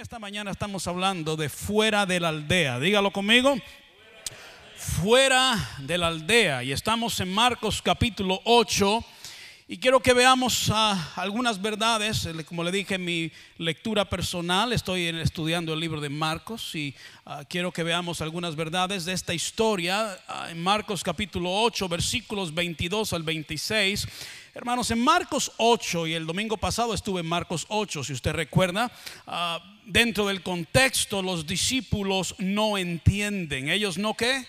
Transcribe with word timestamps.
esta 0.00 0.18
mañana 0.18 0.50
estamos 0.50 0.86
hablando 0.86 1.36
de 1.36 1.50
fuera 1.50 2.06
de 2.06 2.20
la 2.20 2.30
aldea. 2.30 2.80
Dígalo 2.80 3.10
conmigo. 3.10 3.54
Fuera 4.74 5.54
de 5.80 5.98
la 5.98 6.06
aldea. 6.06 6.64
Y 6.64 6.72
estamos 6.72 7.20
en 7.20 7.30
Marcos 7.30 7.82
capítulo 7.82 8.40
8. 8.44 9.04
Y 9.68 9.76
quiero 9.76 10.00
que 10.00 10.14
veamos 10.14 10.70
ah, 10.72 11.12
algunas 11.16 11.60
verdades. 11.60 12.26
Como 12.48 12.64
le 12.64 12.72
dije 12.72 12.94
en 12.94 13.04
mi 13.04 13.30
lectura 13.58 14.08
personal, 14.08 14.72
estoy 14.72 15.04
estudiando 15.06 15.74
el 15.74 15.80
libro 15.80 16.00
de 16.00 16.08
Marcos 16.08 16.74
y 16.74 16.94
ah, 17.26 17.44
quiero 17.46 17.70
que 17.70 17.82
veamos 17.82 18.22
algunas 18.22 18.56
verdades 18.56 19.04
de 19.04 19.12
esta 19.12 19.34
historia. 19.34 20.18
Ah, 20.26 20.48
en 20.50 20.62
Marcos 20.62 21.04
capítulo 21.04 21.52
8, 21.62 21.88
versículos 21.90 22.54
22 22.54 23.12
al 23.12 23.22
26. 23.22 24.08
Hermanos, 24.52 24.90
en 24.90 25.04
Marcos 25.04 25.52
8, 25.58 26.08
y 26.08 26.14
el 26.14 26.26
domingo 26.26 26.56
pasado 26.56 26.92
estuve 26.92 27.20
en 27.20 27.26
Marcos 27.26 27.66
8, 27.68 28.02
si 28.02 28.12
usted 28.12 28.32
recuerda, 28.32 28.90
dentro 29.92 30.28
del 30.28 30.42
contexto 30.42 31.22
los 31.22 31.46
discípulos 31.46 32.34
no 32.38 32.78
entienden. 32.78 33.68
¿Ellos 33.68 33.98
no 33.98 34.14
qué? 34.14 34.46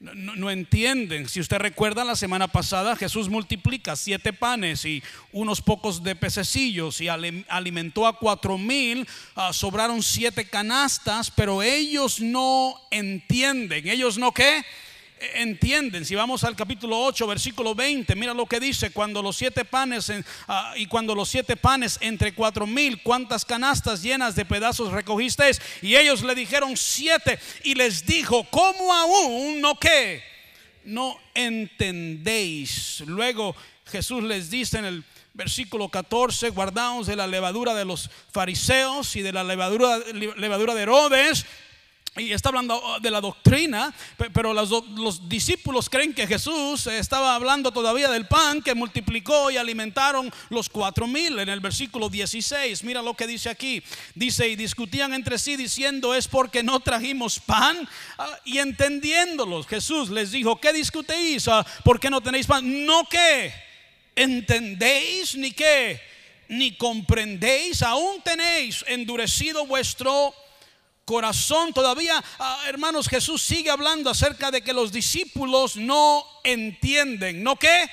No, 0.00 0.48
entienden. 0.48 1.28
Si 1.28 1.40
usted 1.40 1.58
recuerda, 1.58 2.04
la 2.04 2.14
semana 2.14 2.46
pasada 2.46 2.94
Jesús 2.94 3.28
multiplica 3.28 3.96
siete 3.96 4.32
panes 4.32 4.84
y 4.84 5.02
unos 5.32 5.60
pocos 5.60 6.04
de 6.04 6.14
pececillos 6.14 7.00
y 7.00 7.08
alimentó 7.08 8.06
a 8.06 8.16
cuatro 8.16 8.56
mil. 8.56 9.08
Ah, 9.34 9.52
sobraron 9.52 10.00
siete 10.00 10.48
canastas, 10.48 11.32
pero 11.32 11.64
ellos 11.64 12.20
no 12.20 12.80
entienden. 12.92 13.88
¿Ellos 13.88 14.18
no 14.18 14.30
qué? 14.30 14.64
Entienden. 15.34 16.04
Si 16.04 16.14
vamos 16.14 16.44
al 16.44 16.56
capítulo 16.56 16.98
8, 17.00 17.26
versículo 17.26 17.74
20, 17.74 18.14
mira 18.16 18.34
lo 18.34 18.46
que 18.46 18.60
dice, 18.60 18.90
cuando 18.90 19.22
los 19.22 19.36
siete 19.36 19.64
panes 19.64 20.12
ah, 20.46 20.74
y 20.76 20.86
cuando 20.86 21.14
los 21.14 21.28
siete 21.28 21.56
panes 21.56 21.98
entre 22.00 22.34
cuatro 22.34 22.66
mil, 22.66 23.02
cuántas 23.02 23.44
canastas 23.44 24.02
llenas 24.02 24.34
de 24.34 24.44
pedazos 24.44 24.92
recogisteis. 24.92 25.60
Y 25.82 25.96
ellos 25.96 26.22
le 26.22 26.34
dijeron 26.34 26.76
siete 26.76 27.38
y 27.64 27.74
les 27.74 28.04
dijo, 28.06 28.44
¿cómo 28.50 28.92
aún 28.92 29.60
no 29.60 29.78
que 29.78 30.22
No 30.84 31.18
entendéis. 31.34 33.02
Luego 33.06 33.54
Jesús 33.86 34.22
les 34.22 34.50
dice 34.50 34.78
en 34.78 34.84
el 34.84 35.04
versículo 35.34 35.88
14, 35.88 36.50
guardaos 36.50 37.06
de 37.06 37.16
la 37.16 37.26
levadura 37.26 37.74
de 37.74 37.84
los 37.84 38.10
fariseos 38.32 39.14
y 39.16 39.22
de 39.22 39.32
la 39.32 39.44
levadura, 39.44 39.98
levadura 40.36 40.74
de 40.74 40.82
Herodes 40.82 41.46
y 42.18 42.32
está 42.32 42.48
hablando 42.48 42.74
oh, 42.74 43.00
de 43.00 43.10
la 43.10 43.20
doctrina, 43.20 43.94
pero 44.32 44.52
los, 44.52 45.28
discípulos 45.28 45.88
creen 45.88 46.12
que 46.12 46.26
Jesús 46.26 46.86
estaba 46.86 47.34
hablando 47.34 47.70
todavía 47.70 48.08
del 48.10 48.26
pan 48.26 48.62
que 48.62 48.74
multiplicó 48.74 49.50
y 49.50 49.56
alimentaron 49.56 50.32
los 50.50 50.68
cuatro 50.68 51.06
mil 51.06 51.38
en 51.38 51.48
el 51.48 51.60
versículo 51.60 52.08
16. 52.08 52.82
Mira 52.84 53.02
lo 53.02 53.14
que 53.14 53.26
dice 53.26 53.48
aquí. 53.48 53.82
Dice, 54.14 54.48
y 54.48 54.56
discutían 54.56 55.12
entre 55.14 55.38
sí 55.38 55.56
diciendo, 55.56 56.14
es 56.14 56.28
porque 56.28 56.62
no 56.62 56.80
trajimos 56.80 57.38
pan. 57.38 57.88
Ah, 58.18 58.38
y 58.44 58.58
entendiéndolos, 58.58 59.66
Jesús 59.66 60.10
les 60.10 60.30
dijo, 60.32 60.60
¿qué 60.60 60.72
discutéis? 60.72 61.48
Ah, 61.48 61.64
¿Por 61.84 62.00
qué 62.00 62.10
no 62.10 62.20
tenéis 62.20 62.46
pan? 62.46 62.84
No 62.84 63.04
que 63.04 63.52
entendéis 64.16 65.36
ni 65.36 65.52
qué, 65.52 66.00
ni 66.48 66.76
comprendéis, 66.76 67.82
aún 67.82 68.20
tenéis 68.22 68.84
endurecido 68.88 69.66
vuestro 69.66 70.34
corazón. 71.08 71.72
Todavía, 71.72 72.22
ah, 72.38 72.64
hermanos, 72.66 73.08
Jesús 73.08 73.42
sigue 73.42 73.70
hablando 73.70 74.10
acerca 74.10 74.50
de 74.50 74.60
que 74.60 74.74
los 74.74 74.92
discípulos 74.92 75.76
no 75.76 76.22
entienden. 76.44 77.42
¿No 77.42 77.56
qué? 77.56 77.88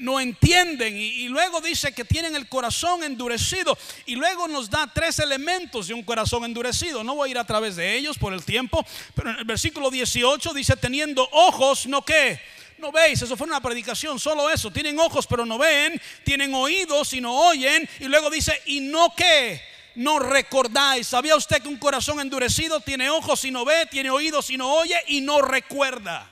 No, 0.00 0.18
entienden 0.20 0.96
y, 0.96 1.28
luego 1.28 1.60
dice 1.60 1.92
que 1.92 2.04
tienen 2.04 2.34
el 2.34 2.48
corazón 2.48 3.04
endurecido 3.04 3.78
y 4.04 4.16
luego 4.16 4.48
nos 4.48 4.68
da 4.68 4.90
tres 4.92 5.20
elementos 5.20 5.88
de 5.88 5.94
un 5.94 6.02
corazón 6.02 6.44
endurecido. 6.44 7.04
No 7.04 7.16
voy 7.16 7.28
a 7.28 7.30
ir 7.32 7.38
a 7.38 7.44
través 7.44 7.76
de 7.76 7.96
ellos 7.96 8.16
por 8.18 8.32
el 8.32 8.44
tiempo, 8.44 8.84
pero 9.14 9.30
en 9.30 9.38
el 9.38 9.44
versículo 9.44 9.90
18 9.90 10.54
dice 10.54 10.76
teniendo 10.76 11.28
ojos, 11.32 11.86
no 11.86 12.04
qué. 12.04 12.40
No 12.78 12.92
veis, 12.92 13.22
eso 13.22 13.36
fue 13.36 13.46
una 13.46 13.60
predicación, 13.60 14.18
solo 14.20 14.50
eso. 14.50 14.70
Tienen 14.70 14.98
ojos 14.98 15.26
pero 15.26 15.46
no 15.46 15.56
ven, 15.56 16.00
tienen 16.24 16.52
oídos 16.54 17.12
y 17.12 17.20
no 17.20 17.48
oyen 17.48 17.88
y 18.00 18.04
luego 18.04 18.28
dice 18.30 18.60
y 18.66 18.80
no 18.80 19.12
qué 19.16 19.75
no 19.96 20.18
recordáis. 20.18 21.08
¿Sabía 21.08 21.36
usted 21.36 21.62
que 21.62 21.68
un 21.68 21.78
corazón 21.78 22.20
endurecido 22.20 22.80
tiene 22.80 23.10
ojos 23.10 23.44
y 23.44 23.50
no 23.50 23.64
ve, 23.64 23.86
tiene 23.90 24.10
oídos 24.10 24.50
y 24.50 24.56
no 24.56 24.72
oye 24.72 24.96
y 25.08 25.20
no 25.20 25.42
recuerda? 25.42 26.30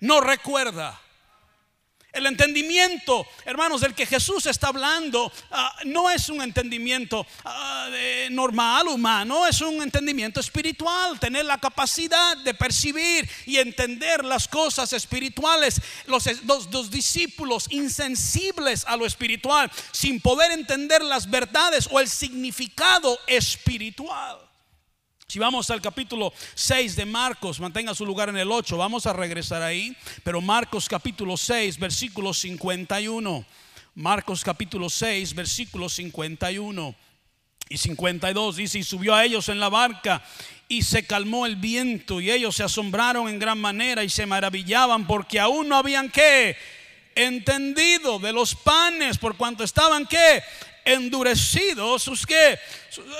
No 0.00 0.20
recuerda. 0.20 1.00
El 2.16 2.24
entendimiento, 2.24 3.26
hermanos, 3.44 3.82
del 3.82 3.94
que 3.94 4.06
Jesús 4.06 4.46
está 4.46 4.68
hablando, 4.68 5.30
ah, 5.50 5.76
no 5.84 6.10
es 6.10 6.30
un 6.30 6.40
entendimiento 6.40 7.26
ah, 7.44 7.90
normal, 8.30 8.88
humano, 8.88 9.46
es 9.46 9.60
un 9.60 9.82
entendimiento 9.82 10.40
espiritual, 10.40 11.20
tener 11.20 11.44
la 11.44 11.58
capacidad 11.58 12.38
de 12.38 12.54
percibir 12.54 13.28
y 13.44 13.58
entender 13.58 14.24
las 14.24 14.48
cosas 14.48 14.94
espirituales. 14.94 15.78
Los, 16.06 16.24
los 16.44 16.90
discípulos 16.90 17.66
insensibles 17.68 18.86
a 18.86 18.96
lo 18.96 19.04
espiritual, 19.04 19.70
sin 19.92 20.18
poder 20.18 20.52
entender 20.52 21.02
las 21.02 21.28
verdades 21.28 21.86
o 21.90 22.00
el 22.00 22.08
significado 22.08 23.18
espiritual. 23.26 24.45
Si 25.28 25.40
vamos 25.40 25.68
al 25.70 25.82
capítulo 25.82 26.32
6 26.54 26.94
de 26.94 27.04
Marcos, 27.04 27.58
mantenga 27.58 27.96
su 27.96 28.06
lugar 28.06 28.28
en 28.28 28.36
el 28.36 28.52
8, 28.52 28.76
vamos 28.76 29.06
a 29.06 29.12
regresar 29.12 29.60
ahí, 29.60 29.96
pero 30.22 30.40
Marcos 30.40 30.88
capítulo 30.88 31.36
6, 31.36 31.80
versículo 31.80 32.32
51. 32.32 33.44
Marcos 33.96 34.44
capítulo 34.44 34.88
6, 34.88 35.34
versículo 35.34 35.88
51 35.88 36.94
y 37.68 37.76
52 37.76 38.54
dice, 38.54 38.78
y 38.78 38.84
subió 38.84 39.16
a 39.16 39.24
ellos 39.24 39.48
en 39.48 39.58
la 39.58 39.68
barca 39.68 40.22
y 40.68 40.82
se 40.82 41.04
calmó 41.04 41.44
el 41.44 41.56
viento 41.56 42.20
y 42.20 42.30
ellos 42.30 42.54
se 42.54 42.62
asombraron 42.62 43.28
en 43.28 43.40
gran 43.40 43.58
manera 43.58 44.04
y 44.04 44.08
se 44.08 44.26
maravillaban 44.26 45.08
porque 45.08 45.40
aún 45.40 45.68
no 45.68 45.76
habían 45.76 46.08
que 46.08 46.56
entendido 47.16 48.20
de 48.20 48.32
los 48.32 48.54
panes 48.54 49.18
por 49.18 49.36
cuanto 49.36 49.64
estaban 49.64 50.06
que 50.06 50.44
endurecidos, 50.86 52.04
sus 52.04 52.24
que 52.24 52.58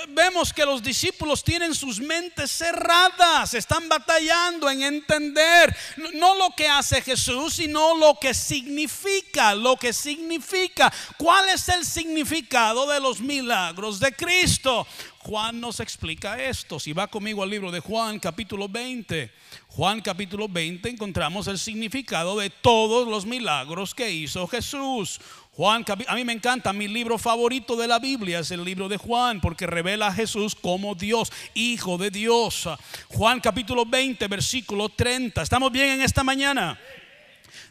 vemos 0.09 0.53
que 0.53 0.65
los 0.65 0.81
discípulos 0.81 1.43
tienen 1.43 1.75
sus 1.75 1.99
mentes 1.99 2.49
cerradas, 2.49 3.53
están 3.53 3.87
batallando 3.87 4.69
en 4.69 4.81
entender 4.81 5.75
no 6.13 6.33
lo 6.35 6.49
que 6.55 6.67
hace 6.67 7.01
Jesús, 7.01 7.55
sino 7.55 7.95
lo 7.95 8.17
que 8.19 8.33
significa, 8.33 9.53
lo 9.53 9.75
que 9.75 9.93
significa. 9.93 10.91
¿Cuál 11.17 11.49
es 11.49 11.67
el 11.69 11.85
significado 11.85 12.87
de 12.87 12.99
los 12.99 13.19
milagros 13.19 13.99
de 13.99 14.13
Cristo? 14.13 14.87
Juan 15.27 15.59
nos 15.59 15.81
explica 15.81 16.41
esto. 16.41 16.79
Si 16.79 16.93
va 16.93 17.07
conmigo 17.07 17.43
al 17.43 17.49
libro 17.49 17.69
de 17.69 17.81
Juan 17.81 18.17
capítulo 18.17 18.69
20, 18.69 19.29
Juan 19.67 19.99
capítulo 19.99 20.47
20 20.47 20.87
encontramos 20.87 21.47
el 21.47 21.59
significado 21.59 22.39
de 22.39 22.49
todos 22.49 23.05
los 23.09 23.25
milagros 23.25 23.93
que 23.93 24.09
hizo 24.09 24.47
Jesús. 24.47 25.19
Juan, 25.51 25.83
a 26.07 26.15
mí 26.15 26.23
me 26.23 26.31
encanta, 26.31 26.71
mi 26.71 26.87
libro 26.87 27.17
favorito 27.17 27.75
de 27.75 27.89
la 27.89 27.99
Biblia 27.99 28.39
es 28.39 28.51
el 28.51 28.63
libro 28.63 28.87
de 28.87 28.95
Juan, 28.95 29.41
porque 29.41 29.67
revela 29.67 30.07
a 30.07 30.13
Jesús 30.13 30.55
como 30.55 30.95
Dios, 30.95 31.33
Hijo 31.55 31.97
de 31.97 32.09
Dios. 32.09 32.69
Juan 33.09 33.41
capítulo 33.41 33.85
20, 33.85 34.25
versículo 34.29 34.87
30. 34.87 35.41
¿Estamos 35.41 35.73
bien 35.73 35.89
en 35.89 36.01
esta 36.03 36.23
mañana? 36.23 36.79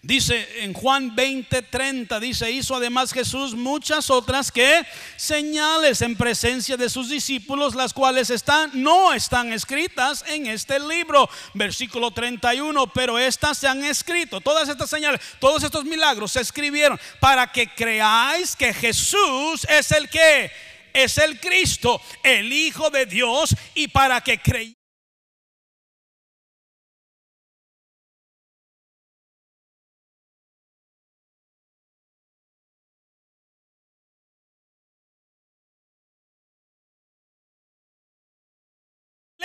Dice 0.02 0.62
en 0.62 0.72
Juan 0.72 1.16
20, 1.16 1.62
30, 1.62 2.20
dice, 2.20 2.50
hizo 2.50 2.76
además 2.76 3.12
Jesús 3.12 3.54
muchas 3.54 4.08
otras 4.08 4.52
que 4.52 4.86
señales 5.16 6.00
en 6.02 6.16
presencia 6.16 6.76
de 6.76 6.88
sus 6.88 7.08
discípulos, 7.08 7.74
las 7.74 7.92
cuales 7.92 8.30
están, 8.30 8.70
no 8.74 9.12
están 9.12 9.52
escritas 9.52 10.24
en 10.28 10.46
este 10.46 10.78
libro. 10.78 11.28
Versículo 11.54 12.12
31, 12.12 12.86
pero 12.92 13.18
estas 13.18 13.58
se 13.58 13.66
han 13.66 13.84
escrito, 13.84 14.40
todas 14.40 14.68
estas 14.68 14.90
señales, 14.90 15.20
todos 15.40 15.62
estos 15.64 15.84
milagros 15.84 16.32
se 16.32 16.40
escribieron 16.40 17.00
para 17.18 17.50
que 17.50 17.68
creáis 17.74 18.54
que 18.54 18.72
Jesús 18.72 19.66
es 19.68 19.90
el 19.90 20.08
que 20.08 20.52
es 20.92 21.18
el 21.18 21.38
Cristo, 21.40 22.00
el 22.22 22.52
Hijo 22.52 22.90
de 22.90 23.06
Dios, 23.06 23.54
y 23.74 23.88
para 23.88 24.20
que 24.20 24.38
creáis 24.38 24.75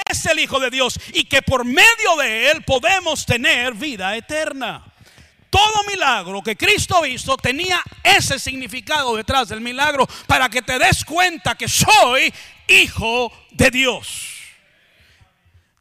es 0.09 0.25
el 0.25 0.39
Hijo 0.39 0.59
de 0.59 0.69
Dios 0.69 0.99
y 1.13 1.25
que 1.25 1.41
por 1.41 1.65
medio 1.65 2.15
de 2.19 2.51
Él 2.51 2.63
podemos 2.63 3.25
tener 3.25 3.73
vida 3.73 4.15
eterna. 4.15 4.85
Todo 5.49 5.83
milagro 5.89 6.41
que 6.41 6.55
Cristo 6.55 7.05
hizo 7.05 7.35
tenía 7.35 7.81
ese 8.03 8.39
significado 8.39 9.15
detrás 9.17 9.49
del 9.49 9.59
milagro 9.59 10.07
para 10.25 10.47
que 10.47 10.61
te 10.61 10.79
des 10.79 11.03
cuenta 11.03 11.55
que 11.55 11.67
soy 11.67 12.33
hijo 12.67 13.31
de 13.51 13.69
Dios. 13.69 14.37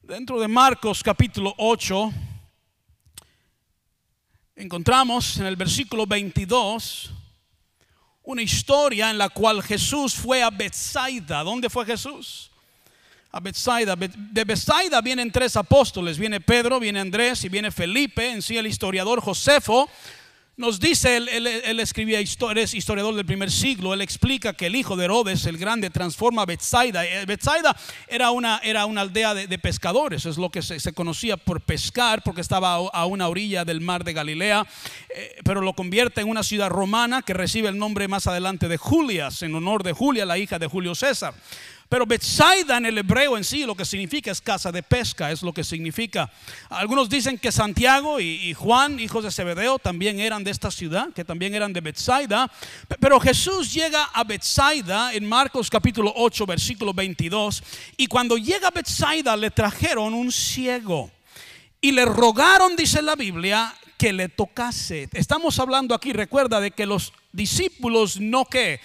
Dentro 0.02 0.40
de 0.40 0.48
Marcos 0.48 1.04
capítulo 1.04 1.54
8 1.56 2.12
encontramos 4.56 5.36
en 5.38 5.46
el 5.46 5.54
versículo 5.54 6.04
22 6.04 7.12
una 8.24 8.42
historia 8.42 9.10
en 9.10 9.18
la 9.18 9.28
cual 9.28 9.62
Jesús 9.62 10.14
fue 10.14 10.42
a 10.42 10.50
Bethsaida. 10.50 11.44
¿Dónde 11.44 11.70
fue 11.70 11.86
Jesús? 11.86 12.49
A. 13.32 13.96
De 13.96 14.44
Bethsaida 14.44 15.00
vienen 15.00 15.30
tres 15.30 15.56
apóstoles, 15.56 16.18
viene 16.18 16.40
Pedro, 16.40 16.80
viene 16.80 17.00
Andrés 17.00 17.44
y 17.44 17.48
viene 17.48 17.70
Felipe, 17.70 18.30
en 18.30 18.42
sí 18.42 18.56
el 18.56 18.66
historiador 18.66 19.20
Josefo 19.20 19.88
nos 20.60 20.78
dice, 20.78 21.16
él, 21.16 21.46
él, 21.46 21.80
escribía 21.80 22.20
historias, 22.20 22.74
historiador 22.74 23.14
del 23.14 23.24
primer 23.24 23.50
siglo, 23.50 23.94
él 23.94 24.02
explica 24.02 24.52
que 24.52 24.66
el 24.66 24.76
hijo 24.76 24.94
de 24.94 25.06
Herodes, 25.06 25.46
el 25.46 25.56
grande, 25.56 25.88
transforma 25.88 26.42
a 26.42 26.46
Bethsaida. 26.46 27.06
Eh, 27.06 27.24
Bethsaida 27.24 27.74
era 28.06 28.30
una, 28.30 28.60
era 28.62 28.84
una 28.84 29.00
aldea 29.00 29.32
de, 29.32 29.58
pescadores, 29.58 30.26
es 30.26 30.36
lo 30.36 30.50
que 30.50 30.60
se, 30.60 30.92
conocía 30.92 31.38
por 31.38 31.62
pescar, 31.62 32.22
porque 32.22 32.42
estaba 32.42 32.74
a, 32.74 33.06
una 33.06 33.28
orilla 33.28 33.64
del 33.64 33.80
mar 33.80 34.04
de 34.04 34.12
Galilea, 34.12 34.66
eh, 35.16 35.36
pero 35.44 35.62
lo 35.62 35.72
convierte 35.72 36.20
en 36.20 36.28
una 36.28 36.42
ciudad 36.42 36.68
romana 36.68 37.22
que 37.22 37.32
recibe 37.32 37.70
el 37.70 37.78
nombre 37.78 38.06
más 38.06 38.26
adelante 38.26 38.68
de 38.68 38.76
Julias, 38.76 39.42
en 39.42 39.54
honor 39.54 39.82
de 39.82 39.94
Julia, 39.94 40.26
la 40.26 40.36
hija 40.36 40.58
de 40.58 40.66
Julio 40.66 40.94
César. 40.94 41.32
Pero 41.90 42.06
Bethsaida 42.06 42.76
en 42.76 42.86
el 42.86 42.98
hebreo 42.98 43.36
en 43.36 43.42
sí 43.42 43.64
lo 43.66 43.74
que 43.74 43.84
significa 43.84 44.30
es 44.30 44.40
casa 44.40 44.70
de 44.70 44.80
pesca, 44.80 45.32
es 45.32 45.42
lo 45.42 45.52
que 45.52 45.64
significa. 45.64 46.30
Algunos 46.68 47.08
dicen 47.08 47.36
que 47.36 47.50
Santiago 47.50 48.20
y, 48.20 48.54
Juan, 48.54 49.00
hijos 49.00 49.24
de 49.24 49.32
Zebedeo, 49.32 49.80
también 49.80 50.20
eran 50.20 50.44
de 50.44 50.52
esta 50.52 50.70
ciudad, 50.70 51.12
que 51.12 51.24
también 51.24 51.52
eran 51.52 51.72
de 51.72 51.80
Bethsaida. 51.80 52.48
Pero 53.00 53.18
Jesús 53.18 53.74
llega 53.74 54.04
a 54.04 54.22
Bethsaida 54.22 55.12
en 55.12 55.28
Marcos 55.28 55.68
capítulo 55.68 56.12
8, 56.14 56.46
versículo 56.46 56.94
22. 56.94 57.60
Y 57.96 58.06
cuando 58.06 58.36
llega 58.38 58.68
a 58.68 58.70
Bethsaida 58.70 59.36
le 59.36 59.50
trajeron 59.50 60.14
un 60.14 60.30
ciego. 60.30 61.10
Y 61.80 61.90
le 61.90 62.04
rogaron, 62.04 62.76
dice 62.76 63.02
la 63.02 63.16
Biblia, 63.16 63.74
que 63.98 64.12
le 64.12 64.28
tocase. 64.28 65.08
Estamos 65.12 65.58
hablando 65.58 65.96
aquí, 65.96 66.12
recuerda, 66.12 66.60
de 66.60 66.70
que 66.70 66.86
los 66.86 67.12
discípulos 67.32 68.20
no 68.20 68.44
que 68.44 68.80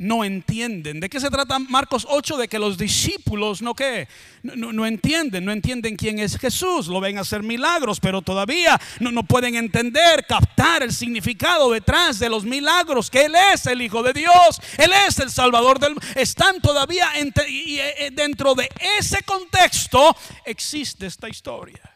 no 0.00 0.24
entienden. 0.24 0.98
¿De 0.98 1.10
qué 1.10 1.20
se 1.20 1.30
trata 1.30 1.58
Marcos 1.58 2.06
8? 2.08 2.38
De 2.38 2.48
que 2.48 2.58
los 2.58 2.78
discípulos 2.78 3.60
no 3.60 3.74
que 3.74 4.08
no, 4.42 4.86
entienden, 4.86 5.44
no 5.44 5.52
entienden 5.52 5.94
quién 5.94 6.18
es 6.18 6.38
Jesús, 6.38 6.86
lo 6.88 7.00
ven 7.00 7.18
hacer 7.18 7.42
milagros, 7.42 8.00
pero 8.00 8.22
todavía 8.22 8.80
no, 8.98 9.12
no 9.12 9.24
pueden 9.24 9.56
entender, 9.56 10.24
captar 10.26 10.82
el 10.82 10.94
significado 10.94 11.70
detrás 11.70 12.18
de 12.18 12.30
los 12.30 12.44
milagros, 12.44 13.10
que 13.10 13.26
Él 13.26 13.34
es 13.52 13.66
el 13.66 13.82
Hijo 13.82 14.02
de 14.02 14.14
Dios, 14.14 14.58
Él 14.78 14.90
es 15.06 15.18
el 15.18 15.30
Salvador 15.30 15.78
del 15.78 15.90
mundo. 15.90 16.06
Están 16.16 16.62
todavía 16.62 17.10
eh, 17.18 18.10
dentro 18.10 18.54
de 18.54 18.70
ese 18.98 19.22
contexto 19.22 20.16
existe 20.46 21.06
esta 21.06 21.28
historia. 21.28 21.89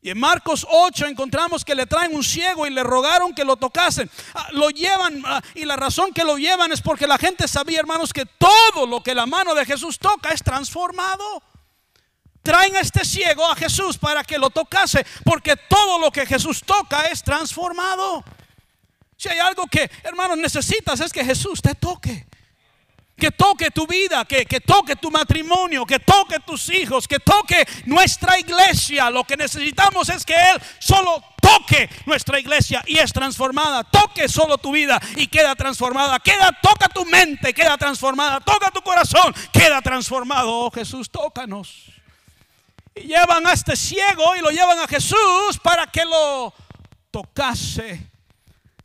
Y 0.00 0.10
en 0.10 0.18
Marcos 0.18 0.64
8 0.70 1.06
encontramos 1.06 1.64
que 1.64 1.74
le 1.74 1.86
traen 1.86 2.14
un 2.14 2.22
ciego 2.22 2.66
y 2.66 2.70
le 2.70 2.84
rogaron 2.84 3.34
que 3.34 3.44
lo 3.44 3.56
tocasen. 3.56 4.08
Ah, 4.32 4.48
lo 4.52 4.70
llevan 4.70 5.22
ah, 5.26 5.42
y 5.54 5.64
la 5.64 5.74
razón 5.74 6.12
que 6.12 6.22
lo 6.22 6.38
llevan 6.38 6.70
es 6.70 6.80
porque 6.80 7.06
la 7.06 7.18
gente 7.18 7.48
sabía, 7.48 7.80
hermanos, 7.80 8.12
que 8.12 8.24
todo 8.24 8.86
lo 8.86 9.02
que 9.02 9.14
la 9.14 9.26
mano 9.26 9.54
de 9.54 9.66
Jesús 9.66 9.98
toca 9.98 10.30
es 10.30 10.42
transformado. 10.42 11.42
Traen 12.42 12.76
a 12.76 12.80
este 12.80 13.04
ciego 13.04 13.44
a 13.44 13.56
Jesús 13.56 13.98
para 13.98 14.22
que 14.22 14.38
lo 14.38 14.50
tocase, 14.50 15.04
porque 15.24 15.56
todo 15.56 15.98
lo 15.98 16.12
que 16.12 16.26
Jesús 16.26 16.62
toca 16.64 17.06
es 17.06 17.24
transformado. 17.24 18.22
Si 19.16 19.28
hay 19.28 19.40
algo 19.40 19.66
que, 19.66 19.90
hermanos, 20.04 20.38
necesitas 20.38 21.00
es 21.00 21.12
que 21.12 21.24
Jesús 21.24 21.60
te 21.60 21.74
toque 21.74 22.27
que 23.18 23.32
toque 23.32 23.70
tu 23.70 23.86
vida, 23.86 24.24
que, 24.24 24.60
toque 24.60 24.96
tu 24.96 25.10
matrimonio, 25.10 25.84
que 25.84 25.98
toque 25.98 26.38
tus 26.40 26.68
hijos, 26.70 27.08
que 27.08 27.18
toque 27.18 27.66
nuestra 27.86 28.38
iglesia. 28.38 29.10
Lo 29.10 29.24
que 29.24 29.36
necesitamos 29.36 30.08
es 30.08 30.24
que 30.24 30.34
Él 30.34 30.62
solo 30.78 31.22
toque 31.40 31.90
nuestra 32.06 32.38
iglesia 32.38 32.82
y 32.86 32.98
es 32.98 33.12
transformada. 33.12 33.82
Toque 33.84 34.28
solo 34.28 34.56
tu 34.58 34.72
vida 34.72 35.00
y 35.16 35.26
queda 35.26 35.56
transformada. 35.56 36.20
Queda, 36.20 36.56
toca 36.62 36.88
tu 36.88 37.04
mente, 37.04 37.52
queda 37.52 37.76
transformada. 37.76 38.40
Toca 38.40 38.70
tu 38.70 38.80
corazón, 38.82 39.34
queda 39.52 39.82
transformado. 39.82 40.50
Oh 40.50 40.70
Jesús, 40.70 41.10
tócanos. 41.10 41.86
Y 42.94 43.08
llevan 43.08 43.46
a 43.46 43.52
este 43.52 43.76
ciego 43.76 44.36
y 44.36 44.40
lo 44.40 44.50
llevan 44.50 44.78
a 44.78 44.86
Jesús 44.86 45.58
para 45.62 45.86
que 45.88 46.04
lo 46.04 46.54
tocase 47.10 48.17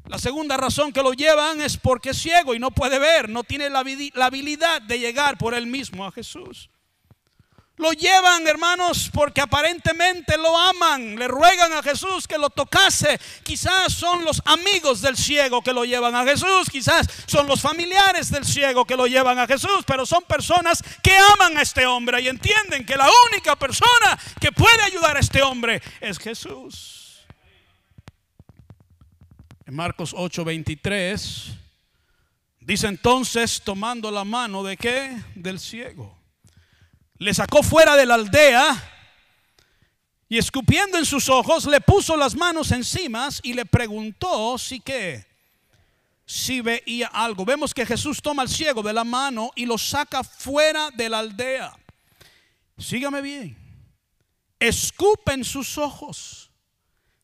la 0.05 0.19
segunda 0.19 0.57
razón 0.57 0.91
que 0.91 1.01
lo 1.01 1.13
llevan 1.13 1.61
es 1.61 1.77
porque 1.77 2.09
es 2.09 2.17
ciego 2.17 2.53
y 2.53 2.59
no 2.59 2.71
puede 2.71 2.99
ver, 2.99 3.29
no 3.29 3.43
tiene 3.43 3.69
la, 3.69 3.79
habilidad 3.79 4.81
de 4.81 4.99
llegar 4.99 5.37
por 5.37 5.53
él 5.53 5.65
mismo 5.65 6.05
a 6.05 6.11
Jesús. 6.11 6.69
Lo 7.77 7.91
llevan, 7.91 8.45
hermanos, 8.47 9.09
porque 9.11 9.41
aparentemente 9.41 10.37
lo 10.37 10.55
aman. 10.55 11.15
Le 11.15 11.27
ruegan 11.27 11.73
a 11.73 11.81
Jesús 11.81 12.27
que 12.27 12.37
lo 12.37 12.51
tocase. 12.51 13.19
Quizás 13.41 13.91
son 13.93 14.23
los 14.23 14.43
amigos 14.45 15.01
del 15.01 15.17
ciego 15.17 15.63
que 15.63 15.73
lo 15.73 15.83
llevan 15.83 16.13
a 16.15 16.23
Jesús. 16.23 16.69
Quizás 16.71 17.07
son 17.25 17.47
los 17.47 17.61
familiares 17.61 18.29
del 18.29 18.45
ciego 18.45 18.85
que 18.85 18.95
lo 18.95 19.07
llevan 19.07 19.39
a 19.39 19.47
Jesús. 19.47 19.83
Pero 19.87 20.05
son 20.05 20.21
personas 20.23 20.83
que 21.01 21.17
aman 21.17 21.57
a 21.57 21.63
este 21.63 21.87
hombre 21.87 22.21
y 22.21 22.27
entienden 22.27 22.85
que 22.85 22.95
la 22.95 23.09
única 23.31 23.55
persona 23.55 24.19
que 24.39 24.51
puede 24.51 24.83
ayudar 24.83 25.17
a 25.17 25.21
este 25.21 25.41
hombre 25.41 25.81
es 25.99 26.19
Jesús. 26.19 27.02
Marcos 29.73 30.13
8:23 30.13 31.57
dice 32.59 32.87
entonces, 32.87 33.59
tomando 33.59 34.11
la 34.11 34.23
mano 34.23 34.63
de 34.63 34.77
qué? 34.77 35.19
Del 35.33 35.59
ciego. 35.59 36.15
Le 37.17 37.33
sacó 37.33 37.63
fuera 37.63 37.95
de 37.95 38.05
la 38.05 38.13
aldea 38.13 38.91
y 40.29 40.37
escupiendo 40.37 40.99
en 40.99 41.05
sus 41.05 41.27
ojos 41.27 41.65
le 41.65 41.81
puso 41.81 42.15
las 42.15 42.35
manos 42.35 42.71
encima 42.71 43.29
y 43.41 43.53
le 43.53 43.65
preguntó 43.65 44.59
si 44.59 44.79
qué, 44.79 45.25
si 46.23 46.61
veía 46.61 47.07
algo. 47.07 47.43
Vemos 47.43 47.73
que 47.73 47.85
Jesús 47.85 48.21
toma 48.21 48.43
al 48.43 48.49
ciego 48.49 48.83
de 48.83 48.93
la 48.93 49.03
mano 49.03 49.51
y 49.55 49.65
lo 49.65 49.79
saca 49.79 50.23
fuera 50.23 50.91
de 50.91 51.09
la 51.09 51.17
aldea. 51.17 51.75
Sígame 52.77 53.21
bien. 53.21 53.57
Escupe 54.59 55.33
en 55.33 55.43
sus 55.43 55.79
ojos 55.79 56.42